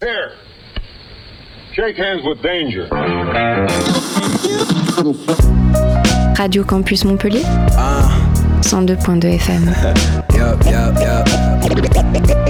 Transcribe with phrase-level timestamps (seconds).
[0.00, 0.32] Here.
[1.72, 2.86] Shake hands with danger.
[6.38, 7.42] Radio Campus Montpellier
[8.60, 9.64] 102.2 FM.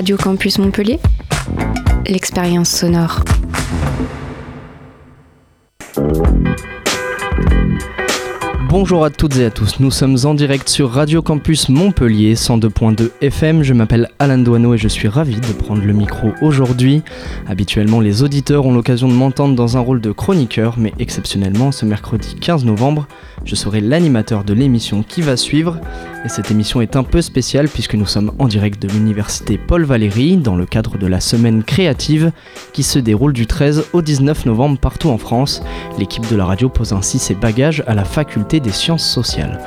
[0.00, 0.98] Radio Campus Montpellier,
[2.06, 3.22] l'expérience sonore.
[8.70, 13.10] Bonjour à toutes et à tous, nous sommes en direct sur Radio Campus Montpellier 102.2
[13.20, 13.62] FM.
[13.62, 17.02] Je m'appelle Alain Douaneau et je suis ravi de prendre le micro aujourd'hui.
[17.46, 21.84] Habituellement, les auditeurs ont l'occasion de m'entendre dans un rôle de chroniqueur, mais exceptionnellement, ce
[21.84, 23.06] mercredi 15 novembre,
[23.44, 25.78] je serai l'animateur de l'émission qui va suivre.
[26.24, 29.84] Et cette émission est un peu spéciale puisque nous sommes en direct de l'université Paul
[29.84, 32.30] Valéry dans le cadre de la semaine créative
[32.74, 35.62] qui se déroule du 13 au 19 novembre partout en France.
[35.98, 39.58] L'équipe de la radio pose ainsi ses bagages à la faculté des sciences sociales.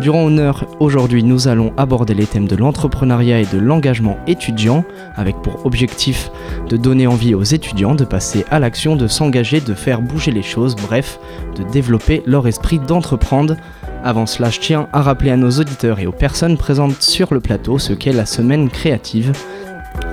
[0.00, 4.84] Durant une heure, aujourd'hui, nous allons aborder les thèmes de l'entrepreneuriat et de l'engagement étudiant
[5.16, 6.30] avec pour objectif
[6.68, 10.42] de donner envie aux étudiants de passer à l'action, de s'engager, de faire bouger les
[10.42, 11.18] choses, bref,
[11.56, 13.56] de développer leur esprit d'entreprendre.
[14.04, 17.40] Avant cela, je tiens à rappeler à nos auditeurs et aux personnes présentes sur le
[17.40, 19.32] plateau ce qu'est la semaine créative.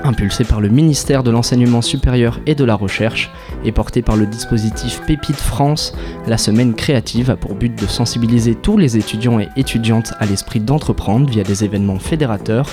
[0.04, 3.32] Impulsée par le ministère de l'Enseignement supérieur et de la Recherche
[3.64, 5.94] et portée par le dispositif Pépite France,
[6.28, 10.60] la semaine créative a pour but de sensibiliser tous les étudiants et étudiantes à l'esprit
[10.60, 12.68] d'entreprendre via des événements fédérateurs.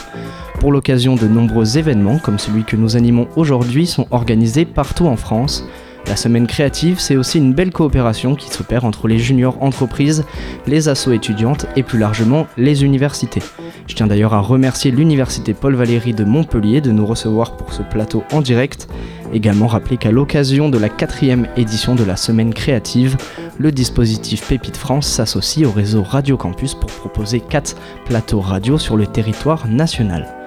[0.60, 5.16] Pour l'occasion, de nombreux événements comme celui que nous animons aujourd'hui sont organisés partout en
[5.16, 5.64] France.
[6.06, 10.24] La semaine créative, c'est aussi une belle coopération qui s'opère entre les juniors entreprises,
[10.66, 13.42] les assos étudiantes et plus largement les universités.
[13.86, 17.82] Je tiens d'ailleurs à remercier l'université Paul Valéry de Montpellier de nous recevoir pour ce
[17.82, 18.86] plateau en direct.
[19.32, 23.16] Également rappeler qu'à l'occasion de la quatrième édition de la semaine créative,
[23.58, 28.96] le dispositif Pépite France s'associe au réseau Radio Campus pour proposer 4 plateaux radio sur
[28.96, 30.39] le territoire national.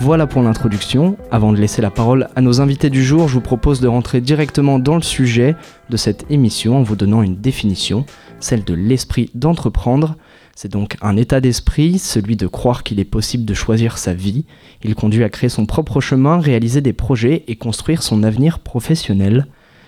[0.00, 1.16] Voilà pour l'introduction.
[1.30, 4.20] Avant de laisser la parole à nos invités du jour, je vous propose de rentrer
[4.20, 5.56] directement dans le sujet
[5.88, 8.04] de cette émission en vous donnant une définition,
[8.38, 10.16] celle de l'esprit d'entreprendre.
[10.54, 14.44] C'est donc un état d'esprit, celui de croire qu'il est possible de choisir sa vie.
[14.82, 19.46] Il conduit à créer son propre chemin, réaliser des projets et construire son avenir professionnel.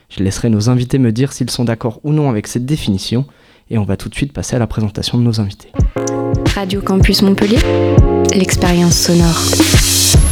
[0.09, 3.27] Je laisserai nos invités me dire s'ils sont d'accord ou non avec cette définition
[3.71, 5.71] et on va tout de suite passer à la présentation de nos invités.
[6.55, 7.59] Radio Campus Montpellier,
[8.35, 10.28] l'expérience sonore.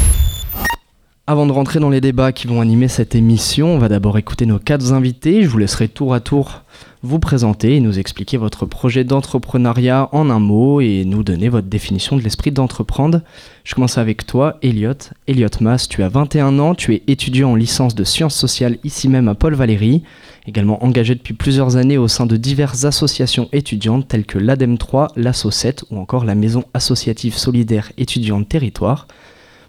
[1.28, 4.47] Avant de rentrer dans les débats qui vont animer cette émission, on va d'abord écouter
[4.47, 5.42] nos quatre invités.
[5.42, 6.62] Je vous laisserai tour à tour
[7.03, 11.66] vous présenter et nous expliquer votre projet d'entrepreneuriat en un mot et nous donner votre
[11.66, 13.22] définition de l'esprit d'entreprendre.
[13.64, 14.92] Je commence avec toi, Elliot.
[15.26, 19.08] Elliot Mas, tu as 21 ans, tu es étudiant en licence de sciences sociales ici
[19.08, 20.04] même à Paul Valéry,
[20.47, 25.08] également engagé depuis plusieurs années au sein de diverses associations étudiantes telles que l'ADEME 3,
[25.16, 29.08] l'ASSO 7 ou encore la Maison associative solidaire étudiante territoire.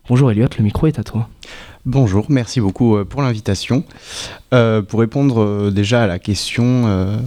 [0.09, 1.27] Bonjour Elliot, le micro est à toi.
[1.85, 3.83] Bonjour, merci beaucoup euh, pour l'invitation.
[4.53, 7.17] Euh, pour répondre euh, déjà à la question euh,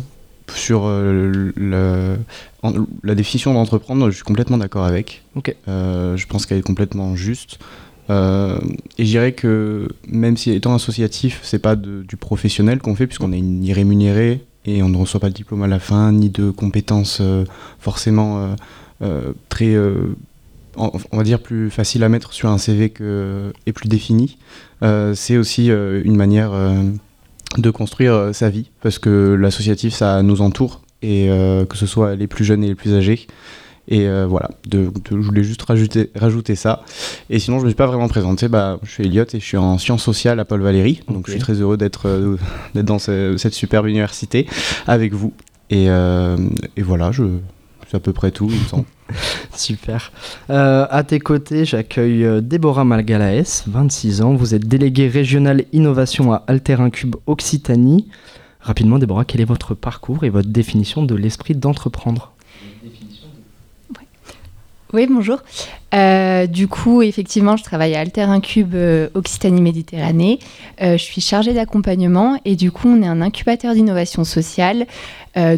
[0.54, 2.16] sur euh, le-
[2.62, 5.22] en- la définition d'entreprendre, je suis complètement d'accord avec.
[5.66, 7.58] Je pense qu'elle est complètement juste.
[8.08, 8.58] Euh,
[8.98, 13.06] et je dirais que même si étant associatif, c'est pas de- du professionnel qu'on fait
[13.06, 16.28] puisqu'on est ni rémunéré et on ne reçoit pas de diplôme à la fin, ni
[16.28, 17.44] de compétences euh,
[17.78, 18.54] forcément
[19.02, 19.74] euh, très
[20.76, 24.38] on va dire plus facile à mettre sur un CV que, et plus défini.
[24.82, 26.82] Euh, c'est aussi euh, une manière euh,
[27.58, 31.28] de construire sa vie parce que l'associatif ça nous entoure et
[31.68, 33.26] que ce soit les plus jeunes et les plus âgés.
[33.88, 36.84] Et euh, voilà, de, de- je voulais juste rajouter, rajouter ça.
[37.28, 38.46] Et sinon, je ne me suis pas vraiment présenté.
[38.46, 41.00] Bah, je suis Elliot et je suis en sciences sociales à Paul Valéry.
[41.08, 42.36] Donc, je suis très heureux d'être euh,
[42.74, 44.46] dans ce- cette superbe université
[44.86, 45.32] avec vous.
[45.70, 46.36] Et, euh,
[46.76, 47.24] et voilà, je,
[47.90, 48.84] c'est à peu près tout, il me.
[49.56, 50.12] Super.
[50.48, 54.34] Euh, à tes côtés, j'accueille euh, Déborah Malgalaes, 26 ans.
[54.34, 58.06] Vous êtes déléguée régionale innovation à Alter Incube Occitanie.
[58.60, 62.32] Rapidement, Déborah, quel est votre parcours et votre définition de l'esprit d'entreprendre?
[64.92, 65.38] Oui, bonjour.
[65.94, 70.40] Euh, du coup, effectivement, je travaille à Alter Incube euh, Occitanie-Méditerranée.
[70.82, 74.86] Euh, je suis chargée d'accompagnement et du coup, on est un incubateur d'innovation sociale.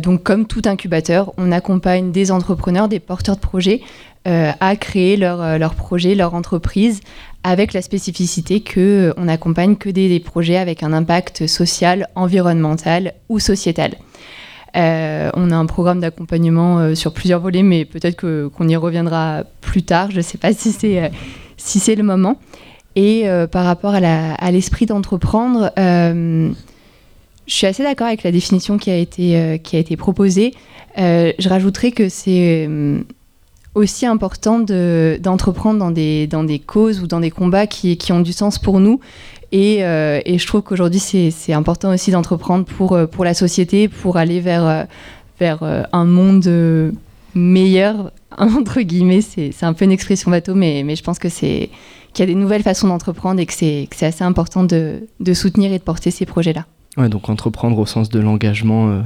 [0.03, 3.81] Donc, comme tout incubateur, on accompagne des entrepreneurs, des porteurs de projets
[4.27, 7.01] à créer leur, projet, leur entreprise,
[7.43, 13.39] avec la spécificité que on n'accompagne que des projets avec un impact social, environnemental ou
[13.39, 13.93] sociétal.
[14.77, 18.17] Euh, on a un programme d'accompagnement euh, sur plusieurs volets, mais peut-être
[18.49, 20.11] qu'on y reviendra plus tard.
[20.11, 21.09] Je ne sais pas si c'est euh,
[21.57, 22.39] si c'est le moment.
[22.97, 26.53] Et par rapport à l'esprit d'entreprendre, je
[27.47, 30.53] suis assez d'accord avec la définition qui a été, qui a été proposée.
[30.99, 32.69] Je rajouterais que c'est
[33.75, 38.21] aussi important de- d'entreprendre dans des, dans des causes ou dans des combats qui ont
[38.21, 39.01] du sens pour nous.
[39.53, 43.87] Et, euh, et je trouve qu'aujourd'hui, c'est important aussi d'entreprendre pour, euh, pour la société,
[43.87, 44.85] pour aller vers, euh,
[45.39, 45.63] vers
[45.93, 46.93] un monde
[47.35, 49.21] meilleur, entre guillemets.
[49.21, 51.69] C'est un peu une expression bateau, mais, mais je pense que c'est
[52.15, 55.73] qu'il y a des nouvelles façons d'entreprendre et que c'est assez important de, de soutenir
[55.73, 56.67] et de porter ces projets-là.
[56.97, 59.01] Ouais, donc entreprendre au sens de l'engagement, euh,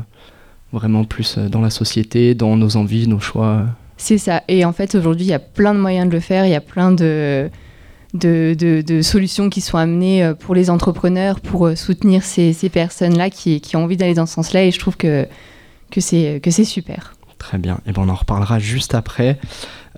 [0.72, 3.64] vraiment plus dans la société, dans nos envies, nos choix.
[3.96, 4.42] C'est ça.
[4.48, 6.46] Et en fait, aujourd'hui, il y a plein de moyens de le faire.
[6.46, 7.48] Il y a plein de,
[8.16, 13.60] de, solutions qui sont amenées euh, pour les entrepreneurs, pour euh, soutenir ces, personnes-là qui,
[13.74, 14.64] ont envie d'aller dans ce sens-là.
[14.64, 15.26] Et je trouve que,
[15.90, 17.14] que c'est c'est super.
[17.38, 19.38] Très bien, et ben on en reparlera juste après.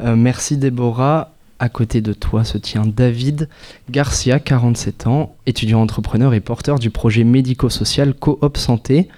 [0.01, 1.33] Euh, merci Déborah.
[1.61, 3.49] À côté de toi se tient David
[3.91, 9.09] Garcia, 47 ans, étudiant entrepreneur et porteur du projet médico-social Coop Santé.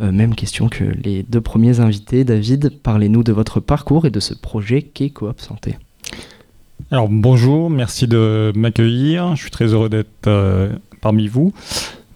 [0.00, 2.24] Euh, même question que les deux premiers invités.
[2.24, 5.76] David, parlez-nous de votre parcours et de ce projet qu'est Coop Santé.
[6.90, 9.34] Alors bonjour, merci de m'accueillir.
[9.36, 10.70] Je suis très heureux d'être euh,
[11.00, 11.54] parmi vous.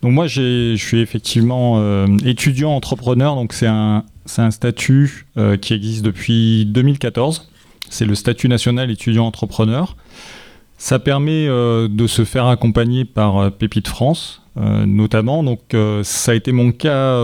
[0.03, 3.35] Donc moi, je suis effectivement euh, étudiant entrepreneur.
[3.35, 7.51] Donc c'est un, c'est un statut euh, qui existe depuis 2014.
[7.89, 9.97] C'est le statut national étudiant entrepreneur.
[10.81, 15.43] Ça permet euh, de se faire accompagner par euh, Pépite France, euh, notamment.
[15.43, 17.21] Donc ça a été mon cas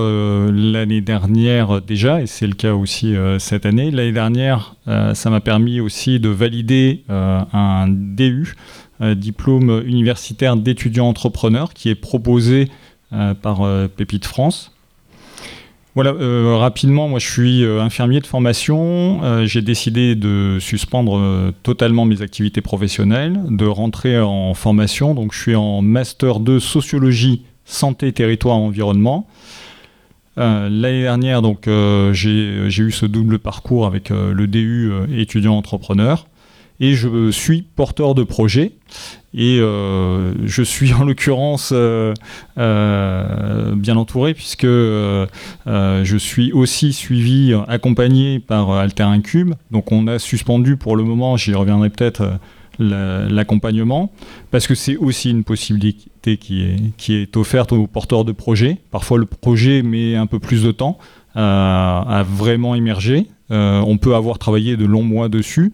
[0.50, 3.90] l'année dernière déjà, et c'est le cas aussi cette année.
[3.90, 8.54] L'année dernière, ça m'a permis aussi de valider un DU,
[9.00, 12.70] diplôme universitaire d'étudiant entrepreneur, qui est proposé
[13.10, 13.62] par
[13.96, 14.73] Pépite France.
[15.94, 19.22] Voilà, euh, rapidement, moi je suis euh, infirmier de formation.
[19.22, 25.14] Euh, J'ai décidé de suspendre totalement mes activités professionnelles, de rentrer en formation.
[25.14, 29.28] Donc je suis en master 2 sociologie, santé, territoire, environnement.
[30.36, 31.68] L'année dernière, donc
[32.12, 36.26] j'ai eu ce double parcours avec le DU étudiant entrepreneur.
[36.80, 38.72] Et je suis porteur de projet.
[39.32, 42.14] Et euh, je suis en l'occurrence euh,
[42.58, 49.54] euh, bien entouré puisque je suis aussi suivi, accompagné par Alter Incube.
[49.70, 52.38] Donc on a suspendu pour le moment, j'y reviendrai peut-être,
[52.78, 54.12] la- l'accompagnement
[54.50, 58.78] parce que c'est aussi une possibilité qui est, qui est offerte aux porteurs de projets.
[58.90, 60.98] Parfois le projet met un peu plus de temps
[61.34, 63.26] à, à vraiment émerger.
[63.50, 65.72] Euh, on peut avoir travaillé de longs mois dessus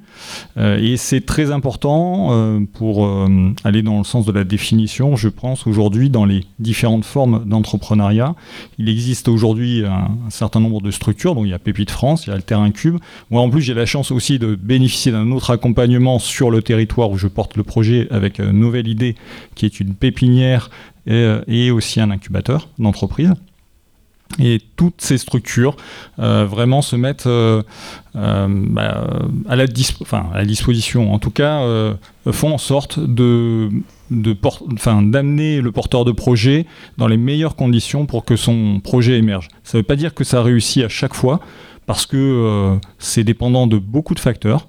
[0.56, 5.16] Euh, et c'est très important euh, pour euh, aller dans le sens de la définition,
[5.16, 8.34] je pense, aujourd'hui dans les différentes formes d'entrepreneuriat.
[8.78, 12.30] Il existe aujourd'hui un, certain nombre de structures, donc il y a Pépite France, il
[12.30, 12.98] y a Alter Incube.
[13.30, 17.10] Moi en plus j'ai la chance aussi de bénéficier d'un autre accompagnement sur le territoire
[17.10, 19.14] où je porte le projet avec euh, Nouvelle Idée,
[19.54, 20.70] qui est une pépinière
[21.06, 23.32] et, euh, et aussi un incubateur d'entreprise.
[24.38, 25.76] Et toutes ces structures
[26.18, 27.62] euh, vraiment se mettent euh,
[28.14, 29.06] euh, bah,
[29.48, 31.62] à, la disposition, en tout cas,
[32.30, 33.68] font en sorte de,
[34.10, 39.48] d'amener le porteur de projet dans les meilleures conditions pour que son projet émerge.
[39.64, 41.40] Ça ne veut pas dire que ça réussit à chaque fois,
[41.86, 44.68] parce que c'est dépendant de beaucoup de facteurs.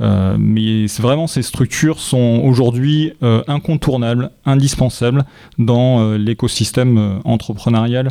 [0.00, 5.24] Mais vraiment ces structures sont aujourd'hui incontournables, indispensables
[5.58, 8.10] dans l'écosystème entrepreneurial.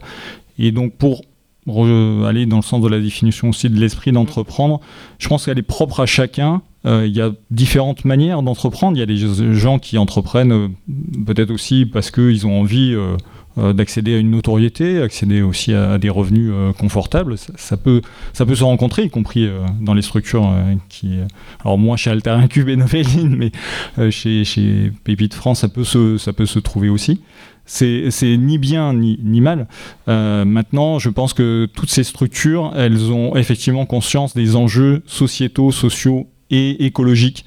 [0.57, 1.21] Et donc pour
[1.67, 4.79] aller dans le sens de la définition aussi de l'esprit d'entreprendre,
[5.17, 6.61] je pense qu'elle est propre à chacun.
[6.85, 8.97] Euh, Il y a différentes manières d'entreprendre.
[8.97, 10.67] Il y a des gens qui entreprennent euh,
[11.25, 13.17] peut-être aussi parce qu'ils ont envie euh,
[13.57, 17.35] d'accéder à une notoriété, accéder aussi à, des revenus euh, confortables.
[17.37, 18.01] Ça, peut,
[18.33, 21.19] ça peut se rencontrer, y compris euh, dans les structures euh, qui...
[21.63, 23.51] alors moi chez Alter Incube et Noveline, mais
[23.97, 27.21] euh, chez, chez Pépite France, ça peut se, ça peut se trouver aussi.
[27.67, 29.67] C'est ni bien ni, ni mal.
[30.07, 35.71] Euh, maintenant, je pense que toutes ces structures, elles ont effectivement conscience des enjeux sociétaux,
[35.71, 37.45] sociaux et écologiques.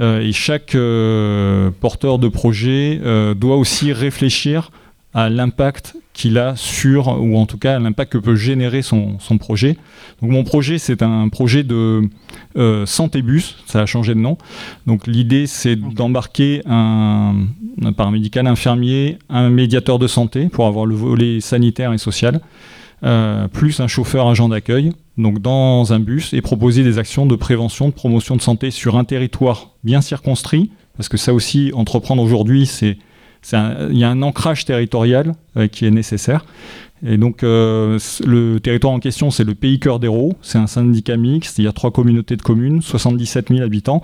[0.00, 4.70] Euh, et chaque euh, porteur de projet euh, doit aussi réfléchir
[5.14, 9.18] à l'impact qu'il a sur, ou en tout cas à l'impact que peut générer son,
[9.20, 9.76] son projet.
[10.20, 12.02] Donc mon projet, c'est un projet de
[12.56, 14.36] euh, santé bus, ça a changé de nom.
[14.86, 17.34] Donc l'idée, c'est d'embarquer un,
[17.82, 22.40] un paramédical, infirmier, un médiateur de santé pour avoir le volet sanitaire et social,
[23.04, 27.36] euh, plus un chauffeur agent d'accueil, donc dans un bus, et proposer des actions de
[27.36, 32.22] prévention, de promotion de santé sur un territoire bien circonscrit, parce que ça aussi, entreprendre
[32.22, 33.07] aujourd'hui, c'est c'est
[33.52, 36.44] il y a un ancrage territorial euh, qui est nécessaire.
[37.06, 40.36] Et donc, euh, le territoire en question, c'est le Pays Cœur d'Hérault.
[40.42, 41.58] C'est un syndicat mixte.
[41.58, 44.02] Il y a trois communautés de communes, 77 000 habitants.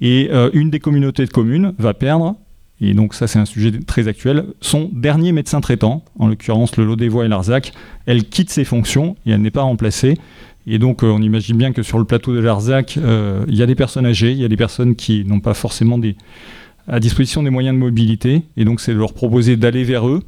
[0.00, 2.36] Et euh, une des communautés de communes va perdre,
[2.80, 7.08] et donc ça, c'est un sujet très actuel, son dernier médecin traitant, en l'occurrence le
[7.08, 7.72] Voies et Larzac.
[8.06, 10.18] Elle quitte ses fonctions et elle n'est pas remplacée.
[10.66, 13.74] Et donc, on imagine bien que sur le plateau de Larzac, il y a des
[13.76, 16.16] personnes âgées, il y a des personnes qui n'ont pas forcément des,
[16.88, 18.42] à disposition des moyens de mobilité.
[18.56, 20.22] Et donc, c'est de leur proposer d'aller vers eux,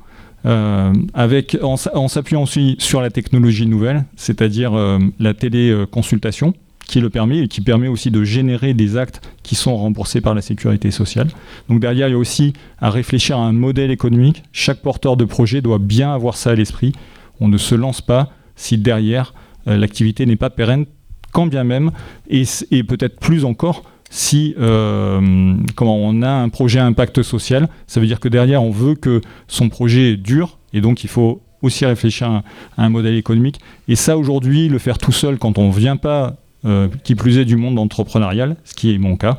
[0.46, 6.54] euh, avec, en, s'appuyant aussi sur la technologie nouvelle, c'est-à-dire euh, la téléconsultation,
[6.86, 10.34] qui le permet et qui permet aussi de générer des actes qui sont remboursés par
[10.34, 11.28] la sécurité sociale.
[11.70, 14.42] Donc derrière, il y a aussi à réfléchir à un modèle économique.
[14.52, 16.92] Chaque porteur de projet doit bien avoir ça à l'esprit.
[17.40, 19.32] On ne se lance pas si derrière
[19.66, 20.84] euh, l'activité n'est pas pérenne,
[21.32, 21.90] quand bien même,
[22.28, 22.44] et
[22.84, 23.82] peut-être plus encore
[24.14, 28.70] si euh, comment on a un projet impact social, ça veut dire que derrière on
[28.70, 32.44] veut que son projet dure et donc il faut aussi réfléchir à,
[32.78, 33.58] un modèle économique.
[33.88, 37.38] Et ça aujourd'hui, le faire tout seul quand on ne vient pas, euh, qui plus
[37.38, 39.38] est du monde entrepreneurial, ce qui est mon cas,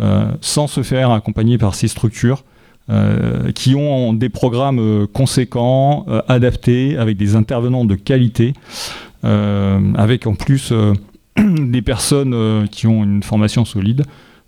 [0.00, 2.42] euh, sans se faire accompagner par ces structures
[2.88, 8.54] euh, qui ont des programmes conséquents, adaptés, avec des intervenants de qualité,
[9.22, 10.72] avec en plus
[11.38, 14.04] des personnes euh, qui ont une formation solide.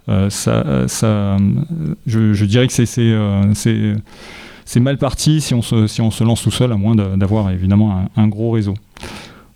[0.08, 1.38] Euh, ça, ça, euh,
[2.06, 6.50] je, je dirais que c'est mal parti si on, se, si on se lance tout
[6.50, 8.74] seul, à moins d'avoir évidemment un, gros réseau.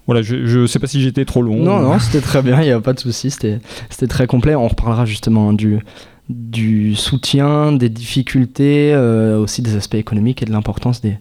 [0.07, 1.57] Voilà, je ne sais pas si j'étais trop long.
[1.57, 3.61] Non, non, c'était très bien, il n'y a pas de souci, c'était
[4.09, 4.55] très complet.
[4.55, 8.95] On reparlera justement du, soutien, des difficultés,
[9.39, 11.17] aussi des aspects économiques et de l'importance des,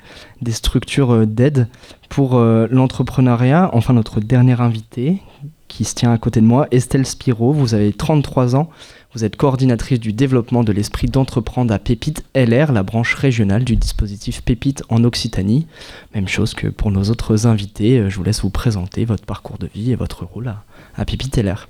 [0.51, 1.69] structures d'aide
[2.09, 3.69] pour l'entrepreneuriat.
[3.71, 5.21] Enfin, notre dernière invitée
[5.71, 8.69] qui se tient à côté de moi, Estelle Spiro, vous avez 33 ans,
[9.13, 13.77] vous êtes coordinatrice du développement de l'esprit d'entreprendre à Pépite LR, la branche régionale du
[13.77, 15.67] dispositif Pépite en Occitanie.
[16.13, 19.57] Même chose que pour nos autres invités, euh, je vous laisse vous présenter votre parcours
[19.57, 20.63] de vie et votre rôle à,
[20.95, 21.69] à Pépite LR.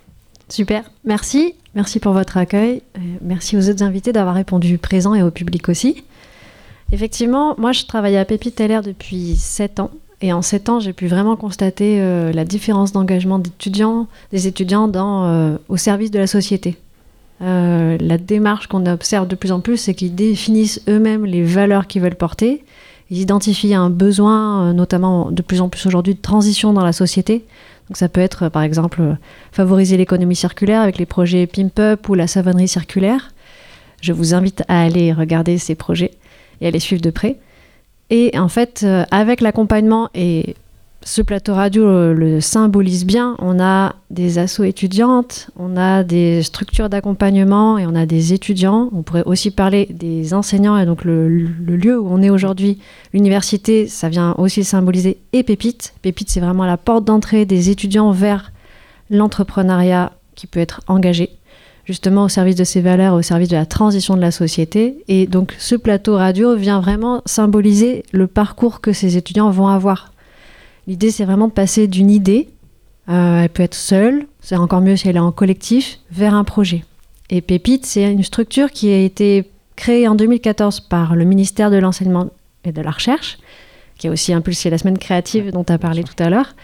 [0.50, 1.53] Super, merci.
[1.75, 2.81] Merci pour votre accueil.
[2.98, 6.03] Euh, Merci aux autres invités d'avoir répondu présent et au public aussi.
[6.91, 9.91] Effectivement, moi je travaille à Pépite LR depuis 7 ans.
[10.22, 15.25] Et en 7 ans, j'ai pu vraiment constater euh, la différence d'engagement des étudiants dans,
[15.25, 16.78] euh, au service de la société.
[17.42, 21.88] Euh, la démarche qu'on observe de plus en plus, c'est qu'ils définissent eux-mêmes les valeurs
[21.88, 22.63] qu'ils veulent porter.
[23.10, 26.94] Ils identifient un besoin, euh, notamment de plus en plus aujourd'hui, de transition dans la
[26.94, 27.44] société.
[27.90, 29.18] Donc ça peut être, par exemple,
[29.51, 33.34] favoriser l'économie circulaire avec les projets Pimp Up ou la savonnerie circulaire.
[34.01, 36.12] Je vous invite à aller regarder ces projets
[36.62, 37.38] et à les suivre de près.
[38.12, 40.58] Et en fait, euh, avec l'accompagnement, et
[41.01, 46.44] ce plateau radio euh, le symbolise bien, on a des assos étudiantes, on a des
[46.44, 48.89] structures d'accompagnement et on a des étudiants.
[48.94, 52.80] On pourrait aussi parler des enseignants et donc le, le lieu où on est aujourd'hui,
[53.13, 55.94] l'université, ça vient aussi symboliser et Pépite.
[56.01, 58.51] Pépite, c'est vraiment la porte d'entrée des étudiants vers
[59.10, 61.30] l'entrepreneuriat qui peut être engagé
[61.86, 65.04] justement au service de ces valeurs, au service de la transition de la société.
[65.08, 70.12] Et donc ce plateau radio vient vraiment symboliser le parcours que ces étudiants vont avoir.
[70.88, 72.50] L'idée, c'est vraiment de passer d'une idée,
[73.10, 76.44] euh, elle peut être seule, c'est encore mieux si elle est en collectif, vers un
[76.44, 76.84] projet.
[77.30, 81.78] Et Pépite, c'est une structure qui a été créée en 2014 par le ministère de
[81.78, 82.30] l'Enseignement
[82.64, 83.38] et de la Recherche,
[83.98, 86.56] qui a aussi impulsé la semaine créative dont tu as parlé tout à l'heure.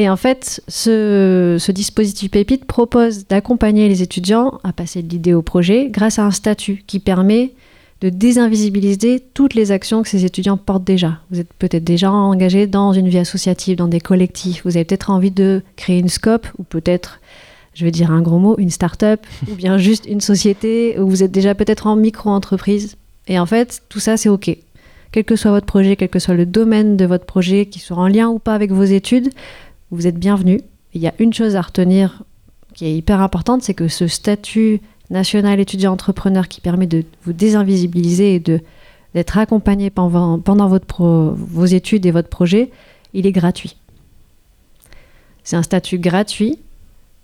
[0.00, 5.34] Et en fait, ce, ce dispositif Pépite propose d'accompagner les étudiants à passer de l'idée
[5.34, 7.52] au projet grâce à un statut qui permet
[8.00, 11.18] de désinvisibiliser toutes les actions que ces étudiants portent déjà.
[11.30, 14.62] Vous êtes peut-être déjà engagé dans une vie associative, dans des collectifs.
[14.64, 17.20] Vous avez peut-être envie de créer une scope ou peut-être,
[17.74, 19.20] je vais dire un gros mot, une start-up
[19.52, 22.96] ou bien juste une société où vous êtes déjà peut-être en micro-entreprise.
[23.28, 24.56] Et en fait, tout ça, c'est OK.
[25.12, 27.98] Quel que soit votre projet, quel que soit le domaine de votre projet, qui soit
[27.98, 29.28] en lien ou pas avec vos études,
[29.90, 30.60] vous êtes bienvenue.
[30.94, 32.22] Il y a une chose à retenir
[32.74, 34.80] qui est hyper importante, c'est que ce statut
[35.10, 42.10] national étudiant entrepreneur qui permet de vous désinvisibiliser et d'être accompagné pendant, vos études et
[42.12, 42.70] votre projet,
[43.12, 43.76] il est gratuit.
[45.42, 46.58] C'est un statut gratuit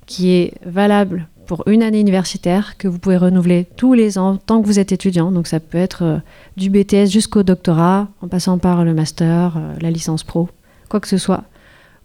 [0.07, 4.61] qui est valable pour une année universitaire que vous pouvez renouveler tous les ans tant
[4.61, 5.31] que vous êtes étudiant.
[5.31, 6.19] Donc ça peut être euh,
[6.57, 10.49] du BTS jusqu'au doctorat, en passant par le master, euh, la licence pro,
[10.89, 11.45] quoi que ce soit.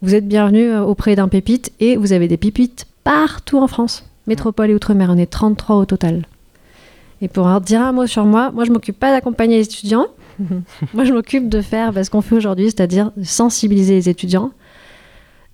[0.02, 4.04] Vous êtes bienvenu euh, auprès d'un pépite et vous avez des pépites partout en France.
[4.26, 6.26] Métropole et Outre-mer, on est 33 au total.
[7.22, 10.08] Et pour en dire un mot sur moi, moi je m'occupe pas d'accompagner les étudiants.
[10.96, 14.52] moi je m'occupe de faire bah, ce qu'on fait aujourd'hui, c'est-à-dire sensibiliser les étudiants.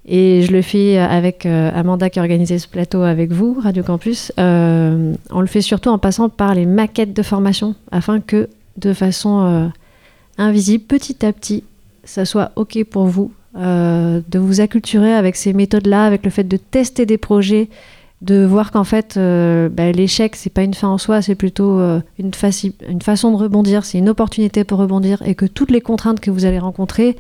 [0.05, 3.83] Et je le fais avec euh, Amanda qui a organisé ce plateau avec vous, Radio
[3.83, 4.31] Campus.
[4.39, 8.93] Euh, on le fait surtout en passant par les maquettes de formation, afin que de
[8.93, 9.67] façon euh,
[10.37, 11.65] invisible, petit à petit,
[12.05, 16.43] ça soit OK pour vous, euh, de vous acculturer avec ces méthodes-là, avec le fait
[16.43, 17.69] de tester des projets,
[18.21, 21.79] de voir qu'en fait, euh, bah, l'échec, c'est pas une fin en soi, c'est plutôt
[21.79, 26.19] euh, une, façon de rebondir, c'est une opportunité pour rebondir, et que toutes les contraintes
[26.19, 27.15] que vous allez rencontrer,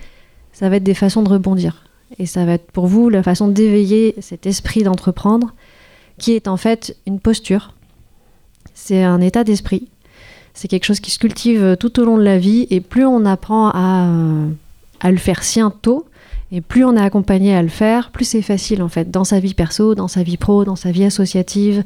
[0.53, 1.85] ça va être des façons de rebondir.
[2.19, 5.53] Et ça va être pour vous la façon d'éveiller cet esprit d'entreprendre,
[6.19, 7.73] qui est en fait une posture.
[8.73, 9.87] C'est un état d'esprit.
[10.53, 13.25] C'est quelque chose qui se cultive tout au long de la vie, et plus on
[13.25, 14.47] apprend à, euh,
[14.99, 16.05] à le faire sien tôt,
[16.51, 19.39] et plus on est accompagné à le faire, plus c'est facile en fait, dans sa
[19.39, 21.83] vie perso, dans sa vie pro, dans sa vie associative.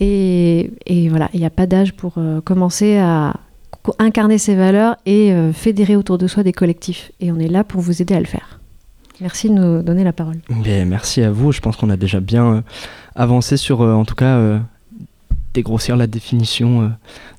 [0.00, 0.70] Et,
[1.10, 3.36] voilà, il n'y a pas d'âge pour euh, commencer à
[4.00, 7.12] incarner ses valeurs et euh, fédérer autour de soi des collectifs.
[7.20, 8.58] Et on est là pour vous aider à le faire.
[9.20, 10.38] Merci de nous donner la parole.
[10.64, 11.52] Merci à vous.
[11.52, 12.60] Je pense qu'on a déjà bien euh,
[13.14, 14.60] avancé sur, en tout cas,
[15.54, 16.92] dégrossir la définition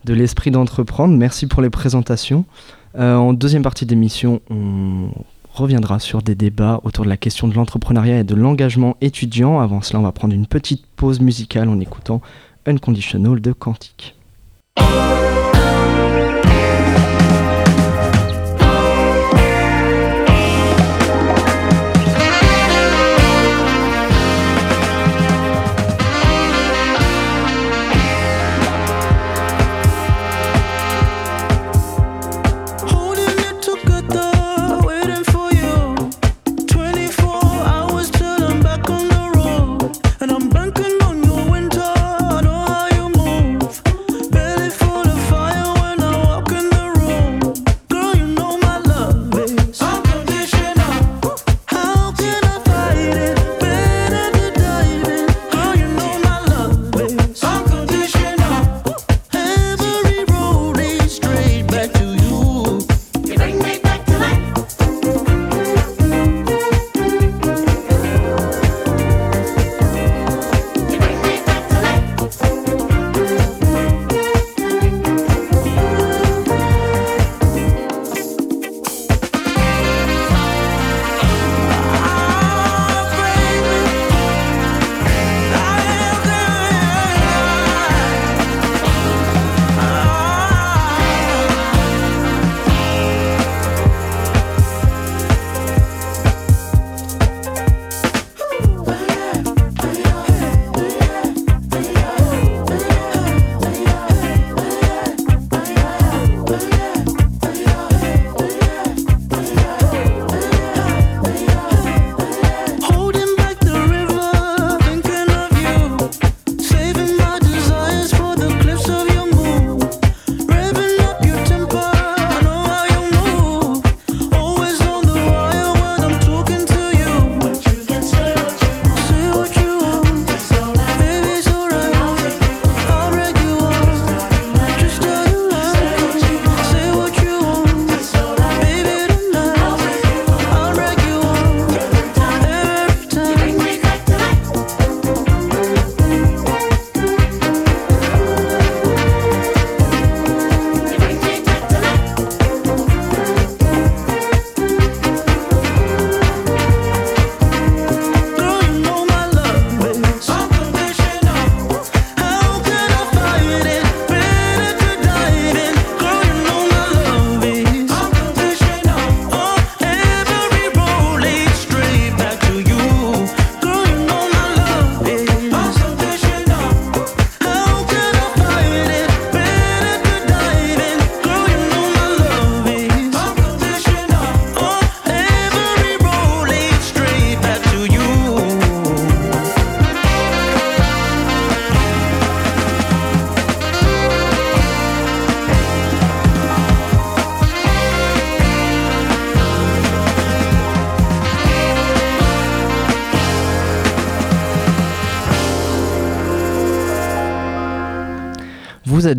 [0.05, 1.17] de l'esprit d'entreprendre.
[1.17, 2.45] Merci pour les présentations.
[2.97, 5.09] En deuxième partie d'émission, on
[5.53, 9.59] reviendra sur des débats autour de la question de l'entrepreneuriat et de l'engagement étudiant.
[9.59, 12.21] Avant cela, on va prendre une petite pause musicale en écoutant
[12.65, 14.15] Unconditional de Quantique.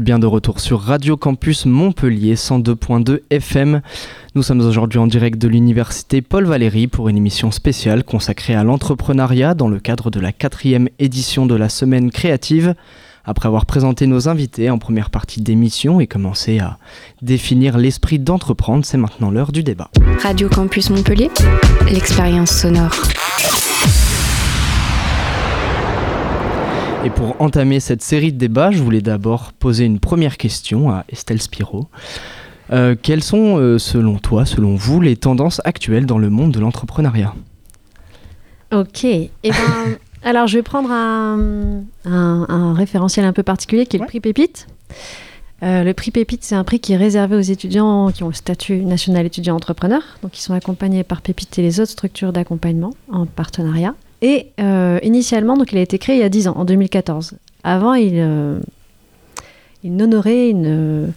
[0.01, 3.83] Bien de retour sur Radio Campus Montpellier 102.2 FM.
[4.35, 8.65] Nous sommes aujourd'hui en direct de l'université Paul Valéry pour une émission spéciale consacrée à
[8.65, 12.75] l'entrepreneuriat dans le cadre de la quatrième édition de la Semaine créative.
[13.25, 16.79] Après avoir présenté nos invités en première partie d'émission et commencé à
[17.23, 19.91] définir l'esprit d'entreprendre, c'est maintenant l'heure du débat.
[20.23, 21.31] Radio Campus Montpellier,
[21.91, 22.93] l'expérience sonore.
[27.05, 31.05] Et pour entamer cette série de débats, je voulais d'abord poser une première question à
[31.11, 31.89] Estelle Spiro.
[32.73, 36.61] Euh, quelles sont, euh, selon toi, selon vous, les tendances actuelles dans le monde de
[36.61, 37.35] l'entrepreneuriat?
[38.73, 39.05] Ok.
[39.05, 39.53] Eh ben,
[40.23, 44.21] alors, je vais prendre un, un- un référentiel un peu particulier qui est le prix
[44.21, 44.67] Pépite.
[45.63, 48.35] Euh, le prix Pépite, c'est un prix qui est réservé aux étudiants qui ont le
[48.35, 52.95] statut national étudiant entrepreneur, donc qui sont accompagnés par Pépite et les autres structures d'accompagnement
[53.13, 53.95] en partenariat.
[54.27, 57.35] Et euh, initialement, donc, il a été créé il y a 10 ans, en 2014.
[57.63, 58.59] Avant, il, euh,
[59.83, 61.09] il n'honorait, il ne-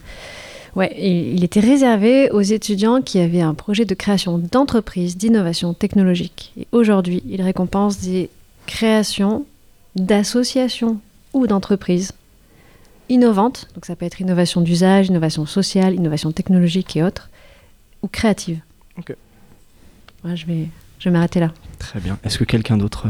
[0.76, 5.72] Ouais, il il était réservé aux étudiants qui avaient un projet de création d'entreprise, d'innovation
[5.74, 6.52] technologique.
[6.60, 8.28] Et aujourd'hui, il récompense des
[8.66, 9.46] créations
[9.96, 11.00] d'associations
[11.32, 12.12] ou d'entreprises
[13.08, 13.68] innovantes.
[13.74, 17.30] Donc ça peut être innovation d'usage, innovation sociale, innovation technologique et autres,
[18.02, 18.60] ou créative.
[18.98, 19.14] Ok.
[20.24, 20.68] Ouais, je vais,
[20.98, 21.52] je vais m'arrêter là.
[21.78, 22.18] Très bien.
[22.24, 23.06] Est-ce que quelqu'un d'autre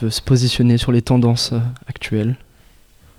[0.00, 2.36] veut se positionner sur les tendances euh, actuelles?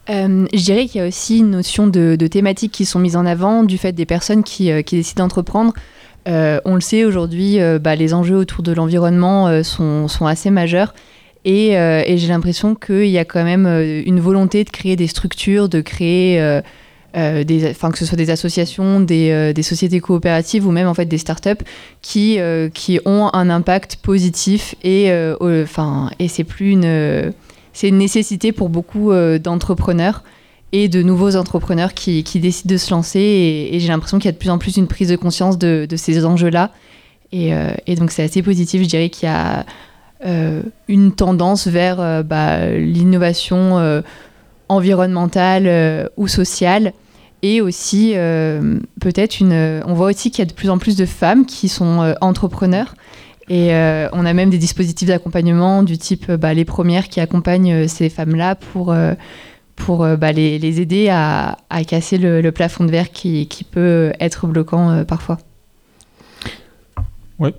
[0.10, 3.16] Euh, je dirais qu'il y a aussi une notion de, de thématiques qui sont mises
[3.16, 5.74] en avant du fait des personnes qui, euh, qui décident d'entreprendre.
[6.28, 10.26] Euh, on le sait aujourd'hui, euh, bah, les enjeux autour de l'environnement euh, sont, sont
[10.26, 10.94] assez majeurs.
[11.46, 15.08] Et, euh, et j'ai l'impression qu'il y a quand même une volonté de créer des
[15.08, 16.62] structures, de créer,
[17.16, 21.06] euh, que ce soit des associations, des, euh, des sociétés coopératives ou même en fait
[21.06, 21.64] des startups
[22.02, 24.74] qui, euh, qui ont un impact positif.
[24.84, 27.34] Et, enfin, et c'est plus une
[27.76, 30.24] c'est une nécessité pour beaucoup d'entrepreneurs
[30.74, 33.20] et de nouveaux entrepreneurs qui, qui décident de se lancer.
[33.72, 35.88] Et, j'ai l'impression qu'il y a de plus en plus une prise de conscience de,
[35.96, 36.72] ces enjeux-là.
[37.32, 38.84] Et, euh, et donc c'est assez positif.
[38.84, 39.66] Je dirais qu'il y a
[40.88, 44.02] une tendance vers bah, l'innovation
[44.70, 46.94] environnementale ou sociale.
[47.44, 49.84] Et aussi, euh, peut-être, une.
[49.86, 52.14] on voit aussi qu'il y a de plus en plus de femmes qui sont euh,
[52.22, 52.96] entrepreneurs.
[53.50, 57.20] Et euh, on a même des dispositifs d'accompagnement du type euh, bah, les premières qui
[57.20, 59.14] accompagnent euh, ces femmes-là pour, euh,
[59.76, 63.66] pour euh, bah, les, les aider à, à casser le, plafond de verre qui, qui
[63.66, 65.38] peut être bloquant euh, parfois.
[67.40, 67.50] Oui,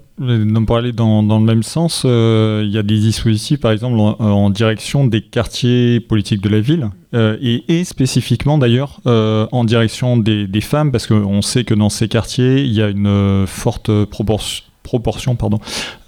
[0.67, 3.99] pour aller dans, dans le même sens, euh, il y a des dispositifs, par exemple,
[3.99, 9.65] en, en direction des quartiers politiques de la ville, euh, et, spécifiquement d'ailleurs euh, en
[9.65, 13.07] direction des, des femmes, parce qu'on sait que dans ces quartiers, il y a une
[13.07, 15.59] euh, forte proportion proportion pardon,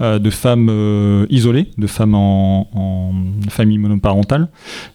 [0.00, 2.68] euh, de femmes euh, isolées, de femmes en,
[3.48, 4.48] famille monoparentale,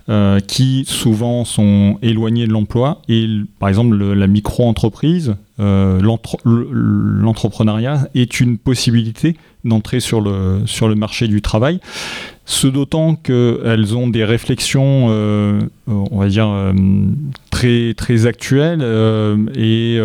[0.08, 3.02] euh, qui souvent sont éloignées de l'emploi.
[3.10, 3.28] Et
[3.60, 10.88] par exemple, le- la micro-entreprise, l'entre- le- l'entrepreneuriat est une possibilité d'entrer sur le, sur
[10.88, 11.80] le marché du travail.
[12.46, 15.08] Ce d'autant qu'elles ont des réflexions,
[15.88, 16.50] on va dire,
[17.52, 18.82] très, très actuelles
[19.56, 20.00] et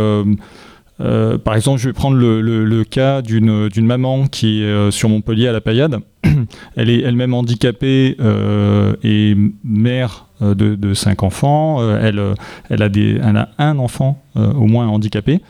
[1.00, 5.08] euh, par exemple, je vais prendre le, le- cas d'une maman qui est euh, sur
[5.08, 5.98] Montpellier à la Paillade.
[6.76, 11.80] Elle est elle-même handicapée euh, et mère de, cinq enfants.
[11.98, 12.22] Elle,
[12.68, 15.40] elle, a des, elle a un enfant au moins handicapé.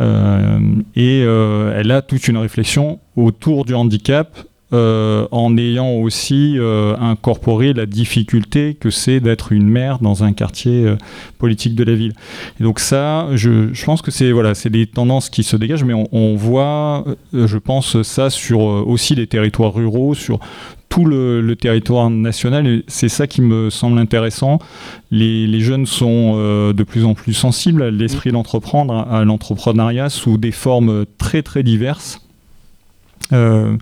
[0.00, 4.36] Et elle a toute une réflexion autour du handicap
[4.74, 10.32] euh, en ayant aussi euh, incorporé la difficulté que c'est d'être une mère dans un
[10.32, 10.96] quartier euh,
[11.38, 12.12] politique de la ville.
[12.60, 15.84] Et donc ça, je, je pense que c'est voilà, c'est des tendances qui se dégagent,
[15.84, 20.40] mais on, on voit, je pense, ça sur aussi les territoires ruraux, sur
[20.88, 22.82] tout le, le territoire national.
[22.86, 24.60] C'est ça qui me semble intéressant.
[25.10, 30.08] Les, les jeunes sont euh, de plus en plus sensibles à l'esprit d'entreprendre, à l'entrepreneuriat
[30.08, 32.20] sous des formes très très diverses.
[33.32, 33.76] Euh,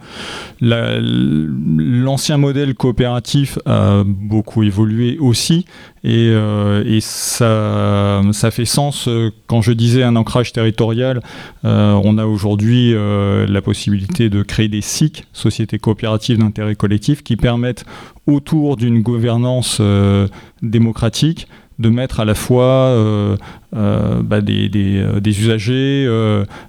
[0.61, 5.67] la- L'ancien modèle coopératif a beaucoup évolué aussi
[6.05, 11.21] et, euh, ça, fait sens euh, quand je disais un ancrage territorial.
[11.65, 17.85] on a aujourd'hui la possibilité de créer des SIC, sociétés coopératives d'intérêt collectif, qui permettent
[18.27, 19.81] autour d'une gouvernance
[20.63, 21.47] démocratique
[21.83, 23.37] de mettre à la fois euh,
[23.77, 26.09] euh, bah, euh, des usagers,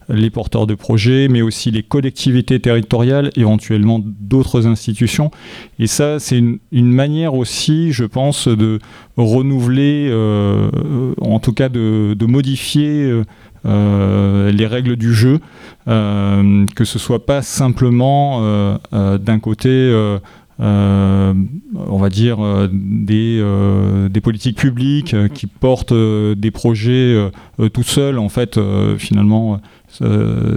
[0.09, 5.31] les porteurs de projets, mais aussi les collectivités territoriales, éventuellement d'autres institutions.
[5.79, 8.79] Et ça, c'est une, manière aussi, je pense, de
[9.15, 10.11] renouveler,
[11.21, 13.21] en tout cas de, modifier
[13.65, 15.39] les règles du jeu,
[15.85, 19.69] que ce soit pas simplement d'un côté
[20.59, 21.33] euh,
[21.75, 27.31] on va dire, euh, des, euh, des politiques publiques qui portent des projets
[27.73, 28.59] tout seuls, en fait,
[28.97, 29.59] finalement,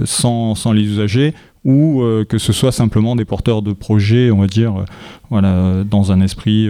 [0.05, 1.33] sans, les usagers,
[1.65, 4.85] ou que ce soit simplement des porteurs de projets, on va dire,
[5.29, 6.69] voilà, dans un esprit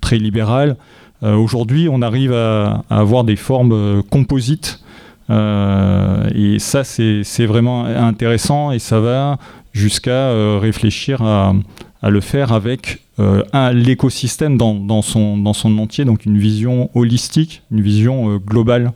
[0.00, 0.76] très libéral.
[1.22, 4.82] Aujourd'hui, on arrive à, à avoir des formes composites.
[5.28, 9.38] Et ça, c'est vraiment intéressant et ça va
[9.72, 11.52] jusqu'à réfléchir à,
[12.02, 17.62] à le faire avec euh, l'écosystème dans, son, dans son entier, donc une vision holistique,
[17.70, 18.92] une vision euh, globale.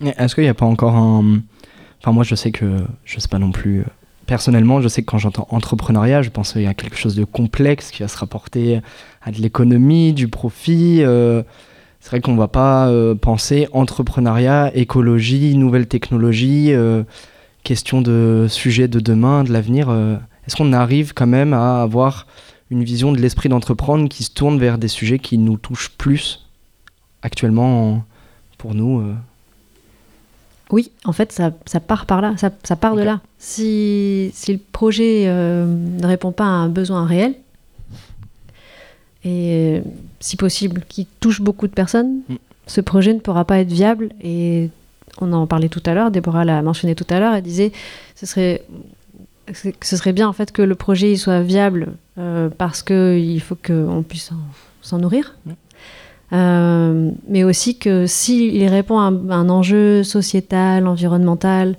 [0.00, 1.40] Est-ce qu'il n'y a pas encore un.
[2.00, 2.76] Enfin, moi, je sais que.
[3.04, 3.80] Je sais pas non plus.
[3.80, 3.84] euh,
[4.26, 7.24] Personnellement, je sais que quand j'entends entrepreneuriat, je pense qu'il y a quelque chose de
[7.24, 8.80] complexe qui va se rapporter
[9.22, 11.02] à de l'économie, du profit.
[11.02, 11.42] euh,
[12.00, 12.88] C'est vrai qu'on va pas
[13.20, 16.72] penser entrepreneuriat, écologie, nouvelles technologies,
[17.64, 19.88] question de sujet de demain, de l'avenir.
[20.50, 22.26] Est-ce qu'on arrive quand même à avoir
[22.72, 26.44] une vision de l'esprit d'entreprendre qui se tourne vers des sujets qui nous touchent plus
[27.22, 28.04] actuellement en-
[28.58, 29.14] pour nous euh,
[30.72, 33.20] Oui, en fait, ça, ça part par là, ça, ça part de là.
[33.38, 37.36] Si, si le projet euh, ne répond pas à un besoin réel,
[39.24, 39.80] et euh,
[40.18, 42.34] si possible, qui touche beaucoup de personnes, Mm.
[42.66, 44.10] ce projet ne pourra pas être viable.
[44.20, 44.68] Et
[45.20, 47.70] on en parlait tout à l'heure, Déborah l'a mentionné tout à l'heure, elle disait
[48.16, 48.64] ce serait,
[49.52, 53.40] que ce serait bien en fait que le projet il soit viable euh, parce qu'il
[53.40, 54.36] faut qu'on puisse en-
[54.82, 55.34] s'en nourrir.
[56.32, 61.76] Euh, mais aussi que s'il répond à un, à un enjeu sociétal, environnemental,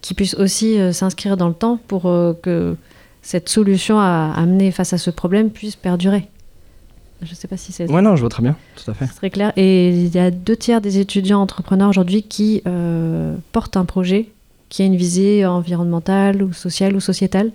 [0.00, 2.02] qui puisse aussi euh, s'inscrire dans le temps pour
[2.42, 2.76] que
[3.22, 6.28] cette solution à amener face à ce problème puisse perdurer.
[7.22, 9.06] Je ne sais pas si c'est Ouais, non, je vois très bien, tout à fait.
[9.06, 9.52] c'est très clair.
[9.56, 12.62] Et il y a deux tiers des étudiants entrepreneurs aujourd'hui qui
[13.52, 14.28] portent un projet
[14.70, 17.50] qui a une visée environnementale ou sociale ou sociétale.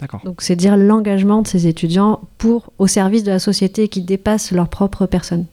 [0.00, 0.20] D'accord.
[0.24, 4.50] Donc c'est dire l'engagement de ces étudiants pour au service de la société qui dépasse
[4.52, 5.44] leur propre personne.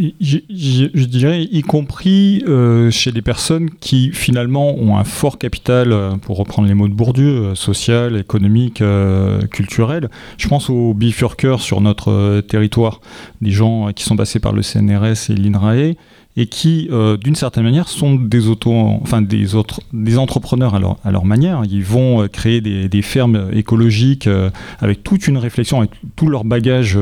[0.00, 5.02] Et Je, je- je dirais, y compris euh, chez des personnes qui finalement ont un
[5.02, 10.08] fort capital, euh, pour reprendre les mots de Bourdieu, euh, social, économique, euh, culturel.
[10.36, 13.00] Je pense aux bifurqueurs sur notre euh, territoire,
[13.40, 15.94] des gens euh, qui sont passés par le CNRS et l'INRAE
[16.38, 21.10] et qui, euh, d'une certaine manière, sont des auto, enfin des autres, des entrepreneurs à
[21.10, 21.62] leur, manière.
[21.68, 24.48] Ils vont euh, créer des, fermes écologiques euh,
[24.78, 26.96] avec toute une réflexion, avec tout leur bagage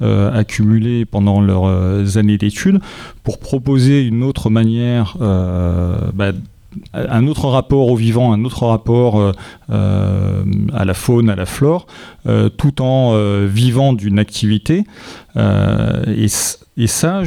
[0.00, 2.80] accumulé pendant leurs années d'études,
[3.22, 6.32] pour proposer une autre manière, bah,
[6.94, 9.32] un autre rapport au vivant, un autre rapport
[9.68, 11.86] à la faune, à la flore,
[12.56, 13.14] tout en
[13.46, 14.84] vivant d'une activité.
[15.36, 16.26] Et,
[16.82, 17.22] et ça,